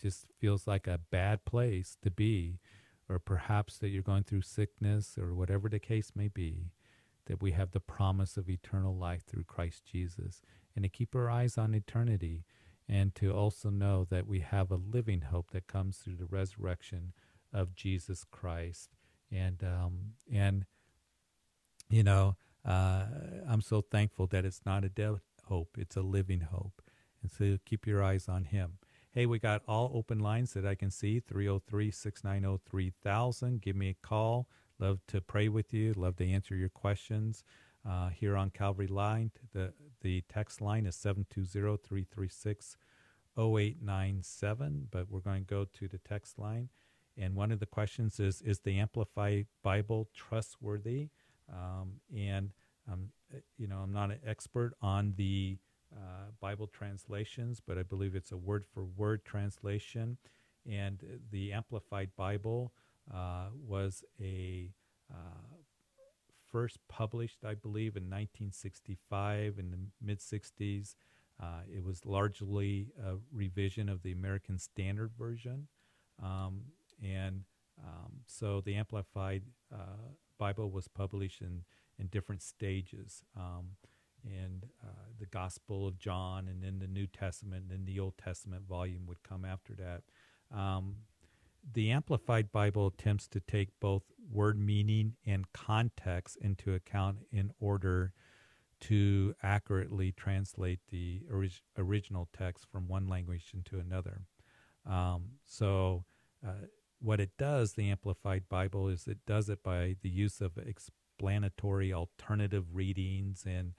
[0.00, 2.58] just feels like a bad place to be,
[3.08, 6.70] or perhaps that you're going through sickness or whatever the case may be,
[7.26, 10.42] that we have the promise of eternal life through Christ Jesus
[10.74, 12.44] and to keep our eyes on eternity
[12.88, 17.12] and to also know that we have a living hope that comes through the resurrection
[17.52, 18.90] of Jesus Christ.
[19.30, 19.98] And, um,
[20.30, 20.66] and
[21.88, 23.04] you know, uh,
[23.48, 26.82] I'm so thankful that it's not a dead hope, it's a living hope.
[27.22, 28.78] And so keep your eyes on Him.
[29.12, 33.60] Hey, we got all open lines that I can see 303 690 3000.
[33.60, 34.48] Give me a call.
[34.78, 37.44] Love to pray with you, love to answer your questions
[37.88, 39.30] uh, here on Calvary Live.
[39.52, 42.76] The, the text line is 720 336
[43.36, 46.68] 0897, but we're going to go to the text line.
[47.16, 51.10] And one of the questions is Is the Amplified Bible trustworthy?
[51.52, 52.50] Um, and,
[52.90, 53.08] um,
[53.58, 55.58] you know, I'm not an expert on the
[55.94, 60.18] uh, Bible translations, but I believe it's a word for word translation.
[60.70, 62.72] And the Amplified Bible
[63.12, 64.70] uh, was a
[65.10, 65.56] uh,
[66.50, 70.94] first published, I believe, in 1965 in the mid 60s.
[71.42, 75.66] Uh, it was largely a revision of the American Standard Version.
[76.22, 76.62] Um,
[77.02, 77.42] and
[77.82, 79.42] um, so the Amplified
[79.72, 81.64] uh, Bible was published in,
[81.98, 83.22] in different stages.
[83.36, 83.76] Um,
[84.24, 88.16] and uh, the Gospel of John, and then the New Testament, and then the Old
[88.16, 90.02] Testament volume would come after that.
[90.56, 90.96] Um,
[91.72, 98.12] the Amplified Bible attempts to take both word meaning and context into account in order
[98.80, 104.22] to accurately translate the orig- original text from one language into another.
[104.86, 106.04] Um, so,
[106.46, 106.66] uh,
[107.00, 111.92] what it does, the Amplified Bible, is it does it by the use of explanatory
[111.92, 113.74] alternative readings and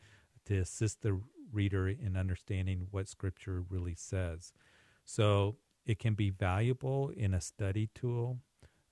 [0.45, 1.20] to assist the
[1.51, 4.53] reader in understanding what Scripture really says.
[5.05, 8.39] So, it can be valuable in a study tool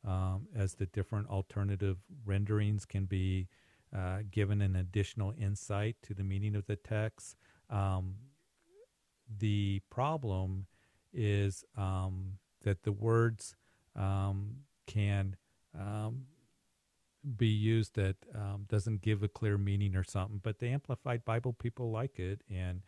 [0.05, 3.47] um, as the different alternative renderings can be
[3.95, 7.35] uh, given an additional insight to the meaning of the text.
[7.69, 8.15] Um,
[9.37, 10.67] the problem
[11.13, 13.55] is um, that the words
[13.95, 15.35] um, can
[15.79, 16.25] um,
[17.37, 20.39] be used that um, doesn't give a clear meaning or something.
[20.43, 22.81] But the Amplified Bible people like it, and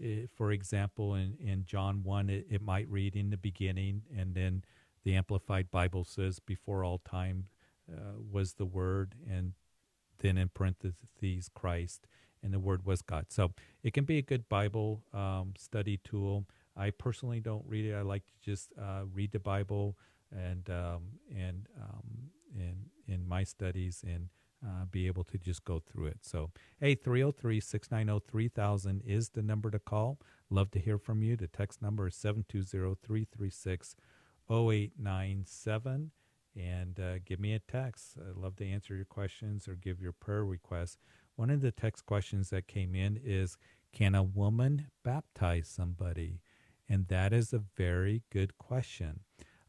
[0.00, 4.34] it, for example, in, in John 1, it, it, might read in the beginning, and
[4.34, 4.64] then
[5.04, 7.48] the Amplified Bible says, before all time
[7.92, 9.52] uh, was the Word, and
[10.18, 12.06] then in parentheses, Christ,
[12.42, 13.26] and the Word was God.
[13.28, 13.52] So
[13.82, 16.46] it can be a good Bible um, study tool.
[16.76, 17.94] I personally don't read it.
[17.94, 19.96] I like to just uh, read the Bible
[20.30, 21.02] and um,
[21.34, 24.28] and um, in in my studies and
[24.64, 26.18] uh, be able to just go through it.
[26.22, 30.18] So, hey, 303 690 3000 is the number to call.
[30.50, 31.36] Love to hear from you.
[31.36, 33.96] The text number is 720 336
[34.48, 36.10] 0897.
[36.54, 38.18] And uh, give me a text.
[38.18, 40.98] I'd love to answer your questions or give your prayer requests.
[41.36, 43.56] One of the text questions that came in is
[43.92, 46.40] Can a woman baptize somebody?
[46.88, 49.20] And that is a very good question.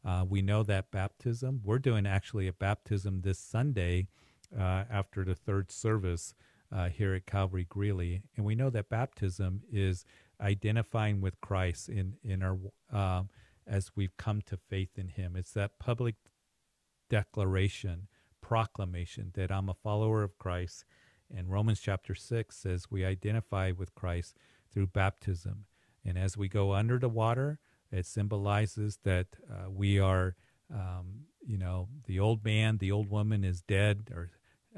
[0.04, 4.08] Uh, we know that baptism, we're doing actually a baptism this Sunday
[4.56, 6.34] uh, after the third service
[6.70, 10.04] uh, here at Calvary Greeley, and we know that baptism is
[10.40, 12.58] identifying with Christ in in our
[12.92, 13.22] uh,
[13.66, 15.36] as we've come to faith in Him.
[15.36, 16.16] It's that public
[17.08, 18.08] declaration,
[18.40, 20.84] proclamation that I'm a follower of Christ.
[21.34, 24.36] And Romans chapter six says we identify with Christ
[24.72, 25.66] through baptism,
[26.04, 27.58] and as we go under the water,
[27.90, 30.36] it symbolizes that uh, we are.
[30.72, 34.30] Um, you know, the old man, the old woman is dead or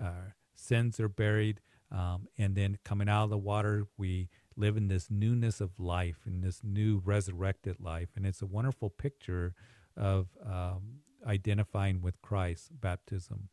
[0.03, 1.61] our sins are buried,
[1.93, 6.17] um, and then coming out of the water, we live in this newness of life,
[6.27, 9.55] in this new resurrected life, and it's a wonderful picture
[9.97, 13.49] of um, identifying with Christ, baptism.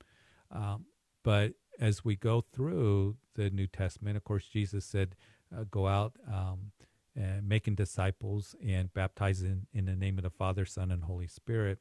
[0.52, 0.86] Um,
[1.24, 5.16] but as we go through the New Testament, of course, Jesus said,
[5.56, 6.72] uh, "Go out." Um,
[7.16, 11.80] and making disciples and baptizing in the name of the Father, Son, and Holy Spirit.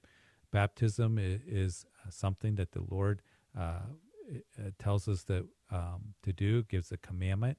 [0.51, 3.23] Baptism is, is something that the Lord
[3.59, 3.81] uh,
[4.79, 7.59] tells us that um, to do, gives a commandment.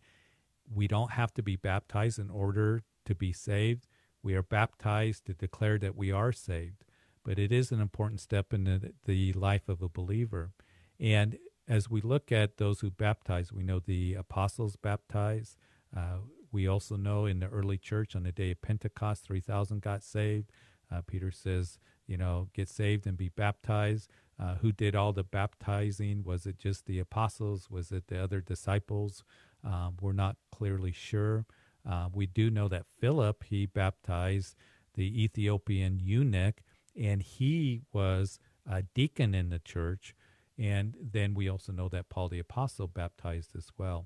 [0.73, 3.87] We don't have to be baptized in order to be saved.
[4.21, 6.85] We are baptized to declare that we are saved,
[7.25, 10.51] but it is an important step in the, the life of a believer.
[10.99, 15.57] And as we look at those who baptize, we know the apostles baptized.
[15.95, 16.19] Uh,
[16.53, 20.51] we also know in the early church on the day of Pentecost, 3,000 got saved.
[20.91, 24.11] Uh, Peter says, you know, get saved and be baptized.
[24.39, 26.23] Uh, who did all the baptizing?
[26.23, 27.69] Was it just the apostles?
[27.69, 29.23] Was it the other disciples?
[29.63, 31.45] Um, we're not clearly sure.
[31.89, 34.55] Uh, we do know that Philip, he baptized
[34.93, 36.61] the Ethiopian eunuch,
[36.95, 38.39] and he was
[38.69, 40.15] a deacon in the church.
[40.57, 44.05] And then we also know that Paul the Apostle baptized as well.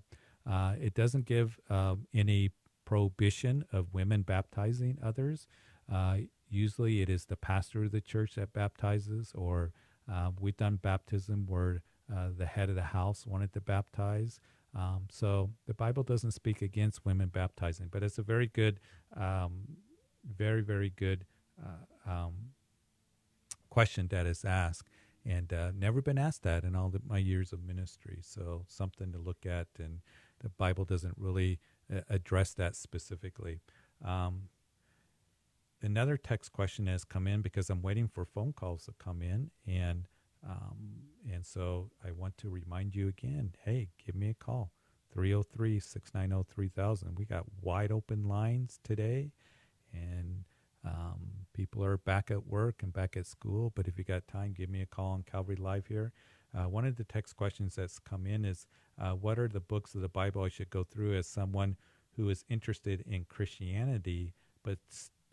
[0.49, 2.51] Uh, it doesn't give um, any
[2.85, 5.47] prohibition of women baptizing others.
[5.91, 6.17] Uh,
[6.49, 9.71] usually it is the pastor of the church that baptizes, or
[10.11, 11.81] uh, we've done baptism where
[12.13, 14.39] uh, the head of the house wanted to baptize.
[14.73, 18.79] Um, so the Bible doesn't speak against women baptizing, but it's a very good,
[19.15, 19.63] um,
[20.37, 21.25] very, very good
[21.61, 22.33] uh, um,
[23.69, 24.89] question that is asked.
[25.25, 28.19] And uh, never been asked that in all the, my years of ministry.
[28.21, 29.99] So something to look at, and
[30.39, 31.59] the Bible doesn't really
[31.93, 33.59] uh, address that specifically.
[34.03, 34.43] Um,
[35.81, 39.51] another text question has come in because I'm waiting for phone calls to come in,
[39.65, 40.07] and
[40.47, 43.53] um, and so I want to remind you again.
[43.63, 44.71] Hey, give me a call.
[45.15, 47.17] 303-690-3000.
[47.17, 49.31] We got wide open lines today,
[49.93, 50.43] and
[50.85, 51.19] um,
[51.53, 53.71] people are back at work and back at school.
[53.75, 56.13] But if you got time, give me a call on Calvary Live here.
[56.57, 58.65] Uh, one of the text questions that's come in is,
[58.99, 61.77] uh, what are the books of the Bible I should go through as someone
[62.15, 64.33] who is interested in Christianity
[64.63, 64.79] but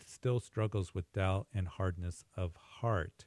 [0.04, 3.24] still struggles with doubt and hardness of heart?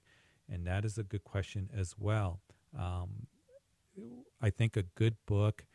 [0.48, 2.42] And that is a good question as well.
[2.78, 3.28] Um,
[4.40, 5.66] I think a good book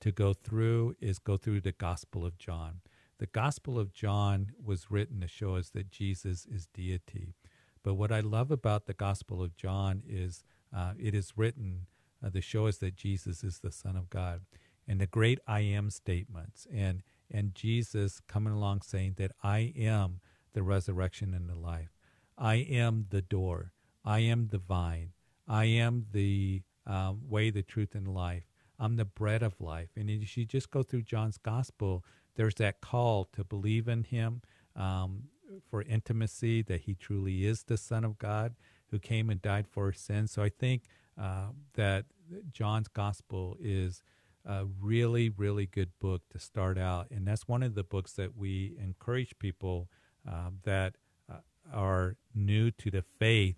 [0.00, 2.80] to go through is go through the Gospel of John.
[3.18, 7.34] The Gospel of John was written to show us that Jesus is deity.
[7.82, 10.44] But what I love about the Gospel of John is
[10.74, 11.86] uh, it is written
[12.24, 14.42] uh, to show us that Jesus is the Son of God.
[14.88, 20.20] and the great I am statements and and Jesus coming along saying that I am
[20.52, 21.90] the resurrection and the life.
[22.36, 23.72] I am the door.
[24.04, 25.12] I am the vine.
[25.48, 28.44] I am the um, way, the truth, and life.
[28.78, 29.90] I'm the bread of life.
[29.96, 32.04] And as you just go through John's gospel,
[32.36, 34.42] there's that call to believe in him
[34.76, 35.24] um,
[35.70, 38.54] for intimacy, that he truly is the Son of God
[38.92, 40.30] who came and died for our sins.
[40.30, 40.82] So I think
[41.20, 42.04] uh, that
[42.52, 44.02] John's gospel is
[44.44, 47.08] a really, really good book to start out.
[47.10, 49.88] And that's one of the books that we encourage people
[50.30, 50.94] uh, that
[51.30, 51.38] uh,
[51.72, 53.56] are new to the faith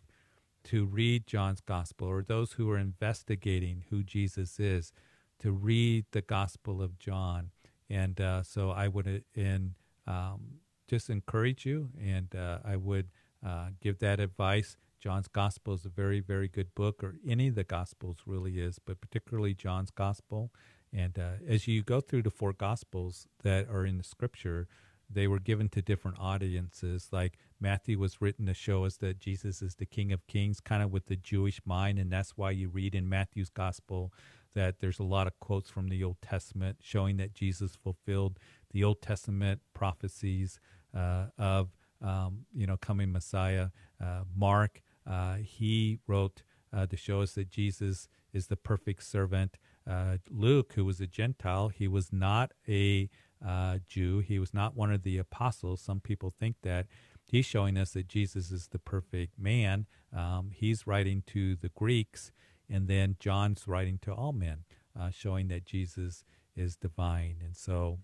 [0.64, 4.92] to read John's gospel, or those who are investigating who Jesus is,
[5.40, 7.50] to read the Gospel of John.
[7.90, 13.08] And uh, so I would uh, um, just encourage you, and uh, I would
[13.44, 14.78] uh, give that advice.
[15.04, 18.78] John's Gospel is a very, very good book, or any of the Gospels really is,
[18.78, 20.50] but particularly John's Gospel.
[20.94, 24.66] And uh, as you go through the four Gospels that are in the Scripture,
[25.10, 27.08] they were given to different audiences.
[27.12, 30.82] Like Matthew was written to show us that Jesus is the King of Kings, kind
[30.82, 34.10] of with the Jewish mind, and that's why you read in Matthew's Gospel
[34.54, 38.38] that there's a lot of quotes from the Old Testament showing that Jesus fulfilled
[38.70, 40.58] the Old Testament prophecies
[40.96, 41.68] uh, of
[42.00, 43.68] um, you know coming Messiah.
[44.02, 46.42] Uh, Mark uh, he wrote
[46.72, 49.58] uh, to show us that Jesus is the perfect servant.
[49.88, 53.10] Uh, Luke, who was a Gentile, he was not a
[53.46, 54.20] uh, Jew.
[54.20, 55.80] He was not one of the apostles.
[55.80, 56.86] Some people think that.
[57.26, 59.86] He's showing us that Jesus is the perfect man.
[60.14, 62.32] Um, he's writing to the Greeks,
[62.68, 64.64] and then John's writing to all men,
[64.98, 66.24] uh, showing that Jesus
[66.54, 67.36] is divine.
[67.42, 67.98] And so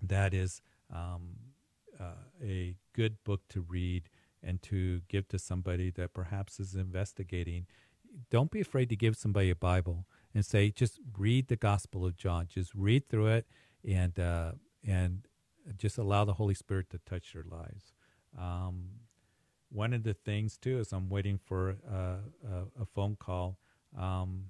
[0.00, 0.62] that is
[0.94, 1.36] um,
[1.98, 4.08] uh, a good book to read
[4.42, 7.66] and to give to somebody that perhaps is investigating.
[8.30, 12.16] Don't be afraid to give somebody a Bible and say, just read the Gospel of
[12.16, 12.46] John.
[12.48, 13.46] Just read through it
[13.86, 14.52] and uh,
[14.86, 15.26] and
[15.76, 17.92] just allow the Holy Spirit to touch their lives.
[18.38, 18.90] Um,
[19.70, 22.18] one of the things too is I'm waiting for a,
[22.48, 23.58] a, a phone call.
[23.96, 24.46] Um,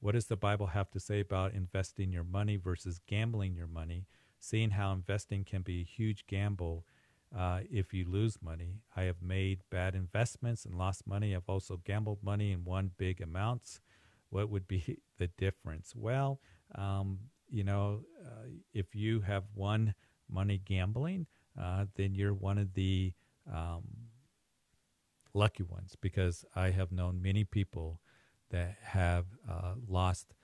[0.00, 4.06] what does the Bible have to say about investing your money versus gambling your money?
[4.40, 6.84] Seeing how investing can be a huge gamble
[7.36, 8.80] uh, if you lose money.
[8.96, 11.34] I have made bad investments and lost money.
[11.34, 13.80] I've also gambled money and won big amounts.
[14.30, 15.94] What would be the difference?
[15.94, 16.40] Well,
[16.74, 17.18] um,
[17.48, 19.94] you know, uh, if you have won
[20.28, 21.26] money gambling,
[21.60, 23.12] uh, then you're one of the
[23.52, 23.82] um,
[25.34, 28.00] lucky ones because I have known many people
[28.50, 30.34] that have uh, lost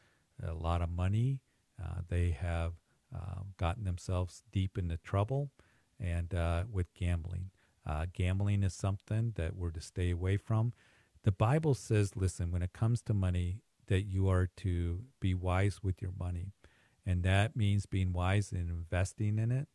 [0.43, 1.41] a lot of money.
[1.83, 2.73] Uh, they have
[3.15, 5.51] uh, gotten themselves deep into trouble
[6.01, 7.51] and uh, with gambling.
[8.13, 10.73] gambling is something that we're to stay away from.
[11.25, 15.81] The Bible says, listen, when it comes to money, that you are to be wise
[15.83, 16.53] with your money
[17.09, 19.67] and that means being wise in investing in it.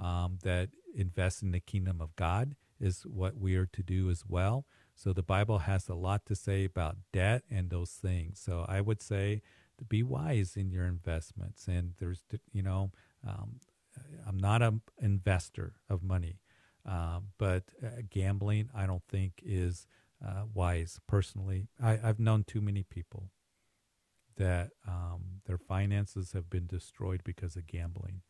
[0.00, 4.24] Um, that invest in the kingdom of God is what we are to do as
[4.26, 4.64] well.
[4.94, 8.40] So the Bible has a lot to say about debt and those things.
[8.40, 9.42] So I would say
[9.88, 11.66] be wise in your investments.
[11.68, 12.22] And there's,
[12.52, 12.90] you know,
[13.26, 13.60] um,
[14.26, 16.40] I'm not an investor of money,
[16.88, 19.86] uh, but uh, gambling I don't think is
[20.24, 21.00] uh, wise.
[21.06, 23.30] Personally, I, I've known too many people
[24.36, 28.22] that um, their finances have been destroyed because of gambling,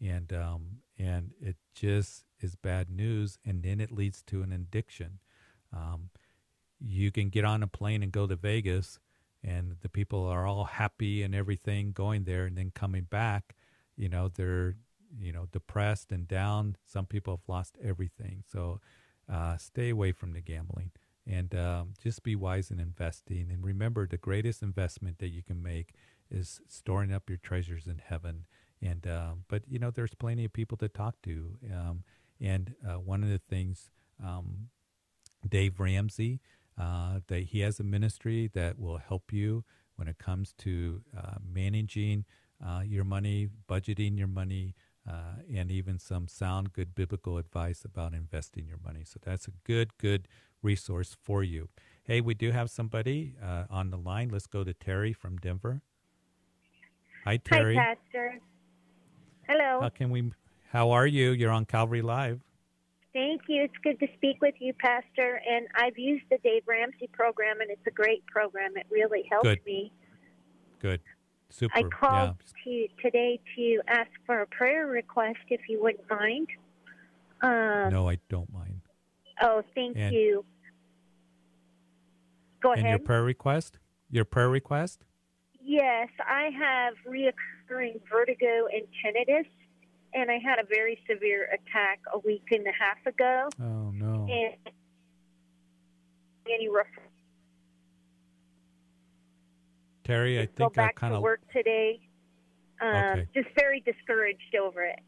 [0.00, 3.38] and um, and it just is bad news.
[3.44, 5.18] And then it leads to an addiction.
[5.72, 6.10] Um,
[6.80, 8.98] you can get on a plane and go to Vegas,
[9.42, 13.54] and the people are all happy and everything going there, and then coming back,
[13.96, 14.76] you know they're
[15.20, 16.76] you know depressed and down.
[16.84, 18.44] Some people have lost everything.
[18.50, 18.80] So
[19.32, 20.90] uh, stay away from the gambling
[21.26, 23.48] and um, just be wise in investing.
[23.50, 25.94] And remember, the greatest investment that you can make
[26.30, 28.46] is storing up your treasures in heaven.
[28.80, 31.56] And um, but you know, there's plenty of people to talk to.
[31.72, 32.04] Um,
[32.40, 33.90] and uh, one of the things,
[34.22, 34.68] um,
[35.48, 36.40] Dave Ramsey,
[36.80, 39.64] uh, that he has a ministry that will help you
[39.96, 42.24] when it comes to uh, managing
[42.64, 44.74] uh, your money, budgeting your money.
[45.08, 49.02] Uh, and even some sound good biblical advice about investing your money.
[49.04, 50.28] So that's a good, good
[50.62, 51.68] resource for you.
[52.04, 54.28] Hey, we do have somebody uh, on the line.
[54.28, 55.82] Let's go to Terry from Denver.
[57.24, 57.76] Hi, Terry.
[57.76, 58.38] Hi, Pastor.
[59.48, 59.80] Hello.
[59.80, 60.32] How can we?
[60.70, 61.32] How are you?
[61.32, 62.40] You're on Calvary Live.
[63.12, 63.64] Thank you.
[63.64, 65.40] It's good to speak with you, Pastor.
[65.48, 68.72] And I've used the Dave Ramsey program, and it's a great program.
[68.76, 69.60] It really helped good.
[69.66, 69.92] me.
[70.80, 71.00] Good.
[71.52, 71.78] Super.
[71.78, 72.86] I called yeah.
[72.88, 76.48] to today to ask for a prayer request, if you wouldn't mind.
[77.42, 78.80] Um, no, I don't mind.
[79.40, 80.44] Oh, thank and, you.
[82.62, 82.90] Go and ahead.
[82.90, 83.78] your prayer request?
[84.10, 85.04] Your prayer request?
[85.60, 89.46] Yes, I have reoccurring vertigo and tinnitus,
[90.14, 93.48] and I had a very severe attack a week and a half ago.
[93.60, 94.26] Oh no.
[94.30, 94.54] And
[96.46, 96.86] any ref-
[100.04, 102.00] Terry, I think I kind of work today.
[102.80, 103.28] Um, Okay.
[103.34, 104.98] Just very discouraged over it.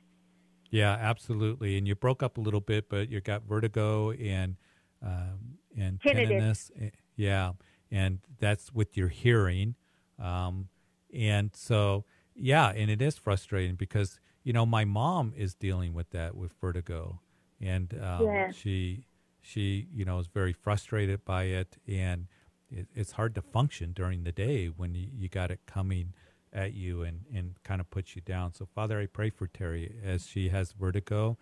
[0.70, 1.76] Yeah, absolutely.
[1.78, 4.56] And you broke up a little bit, but you got vertigo and
[5.02, 6.70] um, and Tinnitus.
[6.80, 7.52] Eh, Yeah,
[7.90, 9.74] and that's with your hearing.
[10.18, 10.68] Um,
[11.12, 16.10] and so, yeah, and it is frustrating because you know my mom is dealing with
[16.10, 17.20] that with vertigo,
[17.60, 18.50] and um, Yeah.
[18.50, 19.06] she
[19.40, 22.26] she you know is very frustrated by it, and
[22.74, 26.12] it, it's hard to function during the day when you, you got it coming
[26.52, 28.52] at you and, and kind of puts you down.
[28.54, 31.36] So, Father, I pray for Terry as she has vertigo.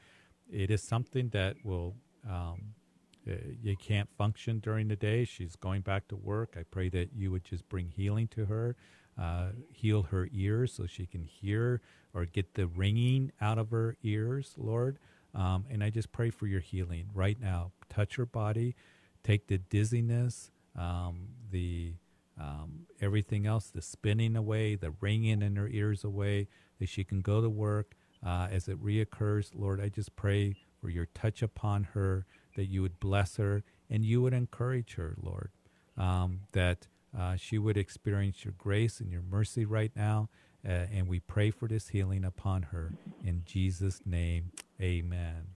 [0.51, 1.95] It is something that will,
[2.29, 2.75] um,
[3.29, 5.25] uh, you can't function during the day.
[5.25, 6.57] She's going back to work.
[6.59, 8.77] I pray that you would just bring healing to her,
[9.21, 11.81] uh, heal her ears so she can hear
[12.15, 14.99] or get the ringing out of her ears, Lord.
[15.35, 17.73] Um, and I just pray for your healing right now.
[17.89, 18.75] Touch her body,
[19.23, 21.95] take the dizziness, um, the
[22.41, 26.49] um, everything else, the spinning away, the ringing in her ears away,
[26.79, 27.95] that she can go to work
[28.25, 29.51] uh, as it reoccurs.
[29.55, 34.05] Lord, I just pray for your touch upon her, that you would bless her and
[34.05, 35.51] you would encourage her, Lord,
[35.97, 40.29] um, that uh, she would experience your grace and your mercy right now.
[40.67, 42.93] Uh, and we pray for this healing upon her.
[43.25, 45.49] In Jesus' name, amen.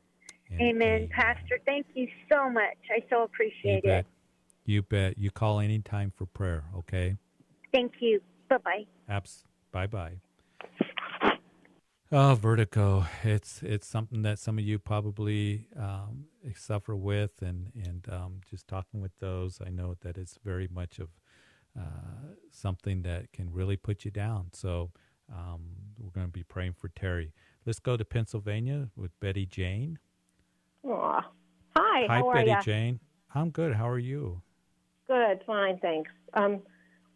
[0.50, 1.60] and Amen, Pastor.
[1.64, 2.76] Thank you so much.
[2.90, 4.06] I so appreciate it.
[4.66, 5.16] You bet.
[5.16, 7.16] You call anytime for prayer, okay?
[7.72, 8.20] Thank you.
[8.48, 8.86] Bye bye.
[9.08, 9.44] Abs.
[9.70, 10.20] Bye bye.
[12.12, 13.06] Oh, vertigo.
[13.24, 18.66] It's it's something that some of you probably um, suffer with, and and um, just
[18.68, 21.08] talking with those, I know that it's very much of
[21.78, 24.50] uh, something that can really put you down.
[24.52, 24.90] So
[25.32, 25.60] um,
[25.98, 27.32] we're going to be praying for Terry.
[27.64, 29.98] Let's go to Pennsylvania with Betty Jane.
[30.84, 31.20] Aw.
[31.76, 32.62] Hi, Hi, how Betty you?
[32.62, 33.00] Jane.
[33.34, 33.74] I'm good.
[33.74, 34.42] How are you?
[35.08, 36.10] Good, fine, thanks.
[36.34, 36.62] Um,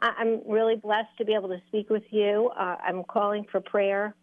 [0.01, 2.51] I- I'm really blessed to be able to speak with you.
[2.57, 4.15] Uh, I'm calling for prayer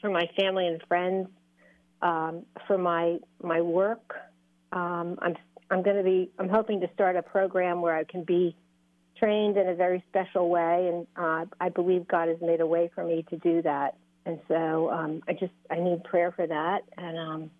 [0.00, 1.28] for my family and friends,
[2.02, 4.14] um, for my my work.
[4.72, 5.36] Um, I'm
[5.70, 8.54] I'm going to be I'm hoping to start a program where I can be
[9.16, 12.90] trained in a very special way, and uh, I believe God has made a way
[12.94, 13.96] for me to do that.
[14.26, 17.50] And so um, I just I need prayer for that, and um,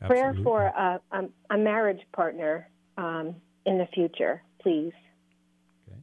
[0.00, 3.36] prayer for a, a, a marriage partner um,
[3.66, 4.92] in the future, please.
[5.88, 6.00] Okay.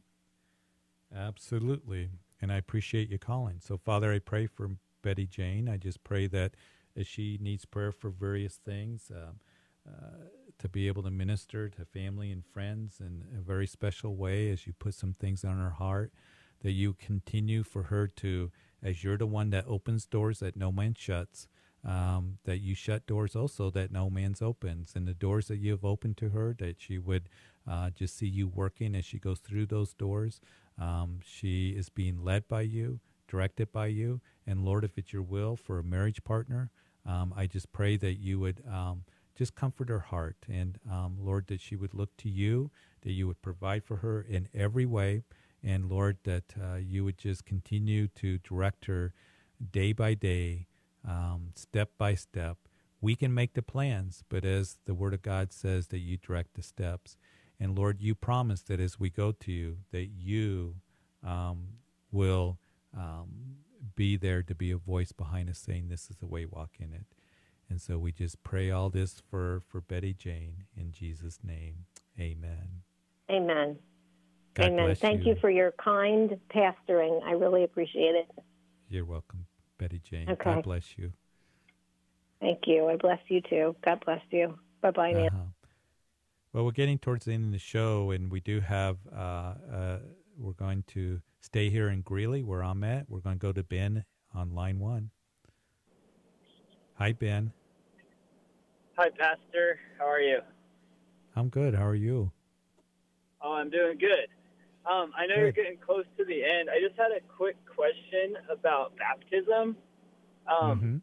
[1.14, 2.10] Absolutely.
[2.40, 3.60] And I appreciate you calling.
[3.60, 4.70] So, Father, I pray for
[5.02, 5.68] Betty Jane.
[5.68, 6.52] I just pray that
[6.96, 9.40] as she needs prayer for various things, um,
[9.88, 14.48] uh, to be able to minister to family and friends in a very special way
[14.50, 16.12] as you put some things on her heart,
[16.62, 18.52] that you continue for her to,
[18.82, 21.48] as you're the one that opens doors that no man shuts,
[21.84, 24.92] um, that you shut doors also that no man's opens.
[24.94, 27.28] And the doors that you have opened to her, that she would
[27.68, 30.40] uh, just see you working as she goes through those doors.
[30.80, 34.20] Um, she is being led by you, directed by you.
[34.46, 36.70] And Lord, if it's your will for a marriage partner,
[37.06, 39.04] um, I just pray that you would um,
[39.36, 40.36] just comfort her heart.
[40.48, 42.70] And um, Lord, that she would look to you,
[43.02, 45.22] that you would provide for her in every way.
[45.62, 49.12] And Lord, that uh, you would just continue to direct her
[49.70, 50.66] day by day,
[51.06, 52.58] um, step by step.
[53.00, 56.54] We can make the plans, but as the Word of God says, that you direct
[56.54, 57.16] the steps.
[57.62, 60.74] And Lord, you promise that as we go to you, that you
[61.24, 61.68] um,
[62.10, 62.58] will
[62.92, 63.28] um,
[63.94, 66.92] be there to be a voice behind us saying, This is the way, walk in
[66.92, 67.04] it.
[67.70, 71.86] And so we just pray all this for, for Betty Jane in Jesus' name.
[72.18, 72.82] Amen.
[73.30, 73.78] Amen.
[74.54, 74.96] God Amen.
[74.96, 75.34] Thank you.
[75.34, 77.22] you for your kind pastoring.
[77.24, 78.28] I really appreciate it.
[78.88, 79.46] You're welcome,
[79.78, 80.28] Betty Jane.
[80.28, 80.54] Okay.
[80.54, 81.12] God bless you.
[82.40, 82.88] Thank you.
[82.88, 83.76] I bless you too.
[83.84, 84.58] God bless you.
[84.80, 85.52] Bye bye now.
[86.52, 88.98] Well, we're getting towards the end of the show, and we do have.
[89.10, 89.98] Uh, uh,
[90.38, 93.08] we're going to stay here in Greeley, where I'm at.
[93.08, 95.10] We're going to go to Ben on line one.
[96.94, 97.52] Hi, Ben.
[98.98, 99.78] Hi, Pastor.
[99.98, 100.40] How are you?
[101.36, 101.74] I'm good.
[101.74, 102.30] How are you?
[103.40, 104.28] Oh, I'm doing good.
[104.84, 106.68] Um, I know you're getting close to the end.
[106.68, 109.76] I just had a quick question about baptism.
[110.46, 111.00] Um, Mhm.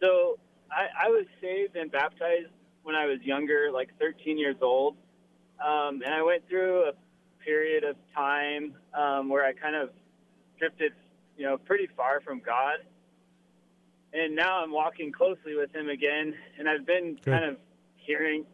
[0.00, 0.38] So
[0.70, 2.52] I, I was saved and baptized
[2.88, 4.96] when I was younger, like 13 years old.
[5.62, 6.92] Um, and I went through a
[7.44, 9.90] period of time um, where I kind of
[10.58, 10.92] drifted,
[11.36, 12.76] you know, pretty far from God.
[14.14, 16.32] And now I'm walking closely with Him again.
[16.58, 17.30] And I've been Good.
[17.30, 17.56] kind of
[17.96, 18.46] hearing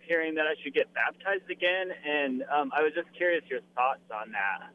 [0.00, 4.00] hearing that I should get baptized again, and um, I was just curious your thoughts
[4.10, 4.70] on that.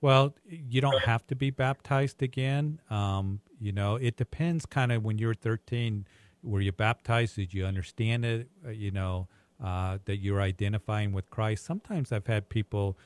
[0.00, 2.80] Well, you don't have to be baptized again.
[2.88, 6.06] Um, you know, it depends kind of when you're 13,
[6.42, 7.36] were you baptized?
[7.36, 8.48] Did you understand it?
[8.64, 9.28] Uh, you know,
[9.62, 11.64] uh, that you're identifying with Christ.
[11.64, 12.96] Sometimes I've had people,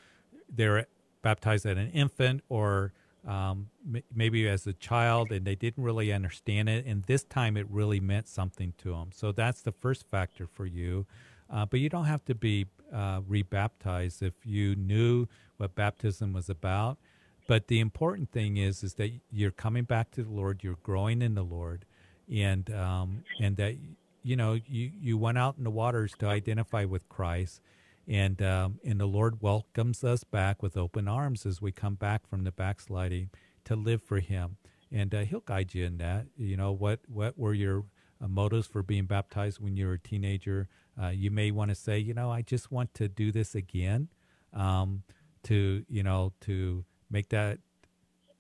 [0.49, 0.87] they're
[1.23, 2.93] baptized as an infant or
[3.27, 6.85] um, m- maybe as a child and they didn't really understand it.
[6.87, 9.11] And this time it really meant something to them.
[9.13, 11.07] So that's the first factor for you.
[11.51, 15.27] Uh, but you don't have to be uh, rebaptized if you knew
[15.57, 16.99] what baptism was about.
[17.47, 21.21] But the important thing is, is that you're coming back to the Lord, you're growing
[21.21, 21.85] in the Lord,
[22.33, 23.77] and um, and that
[24.23, 27.61] you know you you went out in the waters to identify with Christ,
[28.09, 32.27] and um, and the Lord welcomes us back with open arms as we come back
[32.29, 33.31] from the backsliding
[33.65, 34.57] to live for Him,
[34.91, 36.27] and uh, He'll guide you in that.
[36.37, 37.85] You know what what were your
[38.21, 40.69] uh, motives for being baptized when you were a teenager?
[41.01, 44.09] Uh, you may want to say, you know, I just want to do this again,
[44.53, 45.03] um,
[45.45, 47.59] to you know to make that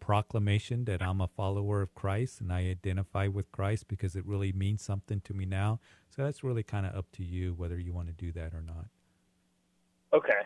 [0.04, 4.52] proclamation that I'm a follower of Christ and I identify with Christ because it really
[4.52, 5.80] means something to me now.
[6.10, 8.60] So that's really kind of up to you whether you want to do that or
[8.60, 8.86] not.
[10.12, 10.42] Okay.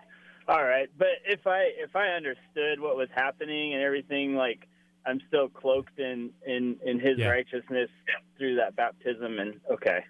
[0.47, 0.89] All right.
[0.97, 4.69] But if I if I understood what was happening and everything like
[5.05, 7.29] I'm still cloaked in in in his Yeah.
[7.31, 7.91] righteousness
[8.39, 10.05] through that baptism and okay.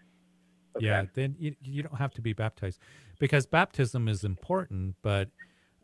[0.77, 0.85] Okay.
[0.85, 2.81] Yeah, then you, you don't have to be baptized
[3.19, 5.31] because baptism is important, but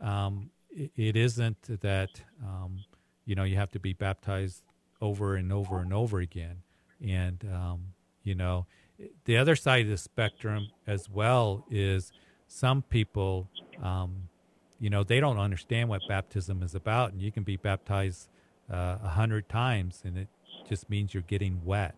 [0.03, 2.11] um, it, it isn't that
[2.43, 2.85] um,
[3.25, 4.63] you know you have to be baptized
[5.01, 6.63] over and over and over again.
[7.05, 7.89] And um,
[8.23, 8.67] you know,
[9.25, 12.13] the other side of the spectrum as well is
[12.47, 13.51] some people,
[13.83, 14.29] um,
[14.79, 18.29] you know, they don't understand what baptism is about, and you can be baptized
[18.73, 20.29] uh, a hundred times, and it
[20.65, 21.97] just means you're getting wet.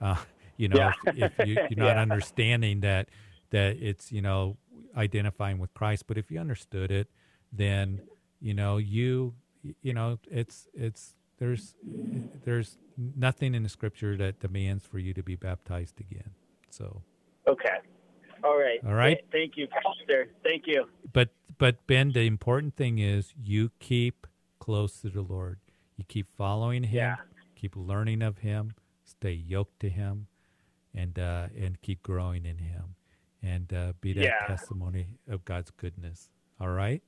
[0.00, 0.16] Uh,
[0.56, 0.92] you know, Yeah.
[1.02, 2.02] if, if you, you're not Yeah.
[2.02, 3.08] understanding that
[3.50, 4.56] that it's you know
[4.96, 7.08] identifying with Christ, but if you understood it,
[7.52, 8.00] then
[8.40, 9.34] you know you
[9.82, 11.74] you know it's it's there's
[12.44, 16.30] there's nothing in the scripture that demands for you to be baptized again.
[16.70, 17.02] So,
[17.46, 17.76] Okay.
[18.44, 18.80] All right.
[18.86, 19.18] All right.
[19.18, 20.28] Th- Thank you, Pastor.
[20.42, 20.86] Thank you.
[21.12, 24.26] but but Ben, the important thing is you keep
[24.58, 25.58] close to the Lord.
[25.96, 26.96] You keep following Him.
[26.96, 27.16] Yeah.
[27.54, 28.74] Keep learning of Him.
[29.04, 30.26] Stay yoked to Him,
[30.94, 32.94] and uh, and keep growing in Him,
[33.42, 34.46] and uh, be that Yeah.
[34.46, 36.28] testimony of God's goodness.
[36.60, 37.02] All right.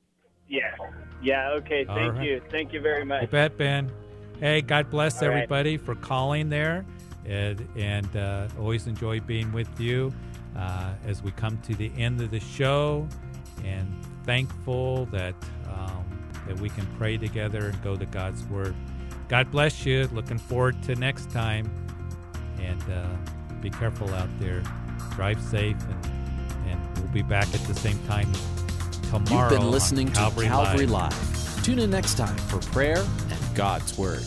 [0.48, 0.74] Yeah.
[1.22, 1.50] Yeah.
[1.50, 1.84] Okay.
[1.84, 2.26] Thank right.
[2.26, 2.42] you.
[2.50, 3.22] Thank you very much.
[3.22, 3.90] You bet, Ben.
[4.40, 5.36] Hey, God bless All right.
[5.36, 6.86] everybody for calling there,
[7.26, 10.12] and and uh, always enjoy being with you
[10.56, 13.06] uh, as we come to the end of the show,
[13.64, 13.86] and
[14.24, 15.34] thankful that
[15.72, 16.04] um,
[16.46, 18.74] that we can pray together and go to God's Word.
[19.28, 20.08] God bless you.
[20.12, 21.68] Looking forward to next time,
[22.60, 23.08] and uh,
[23.60, 24.62] be careful out there.
[25.16, 26.06] Drive safe, and
[26.68, 28.32] and we'll be back at the same time
[29.10, 29.50] tomorrow.
[29.50, 31.12] You've been listening to Calvary, Calvary Live.
[31.12, 31.64] Live.
[31.64, 34.26] Tune in next time for prayer and God's Word.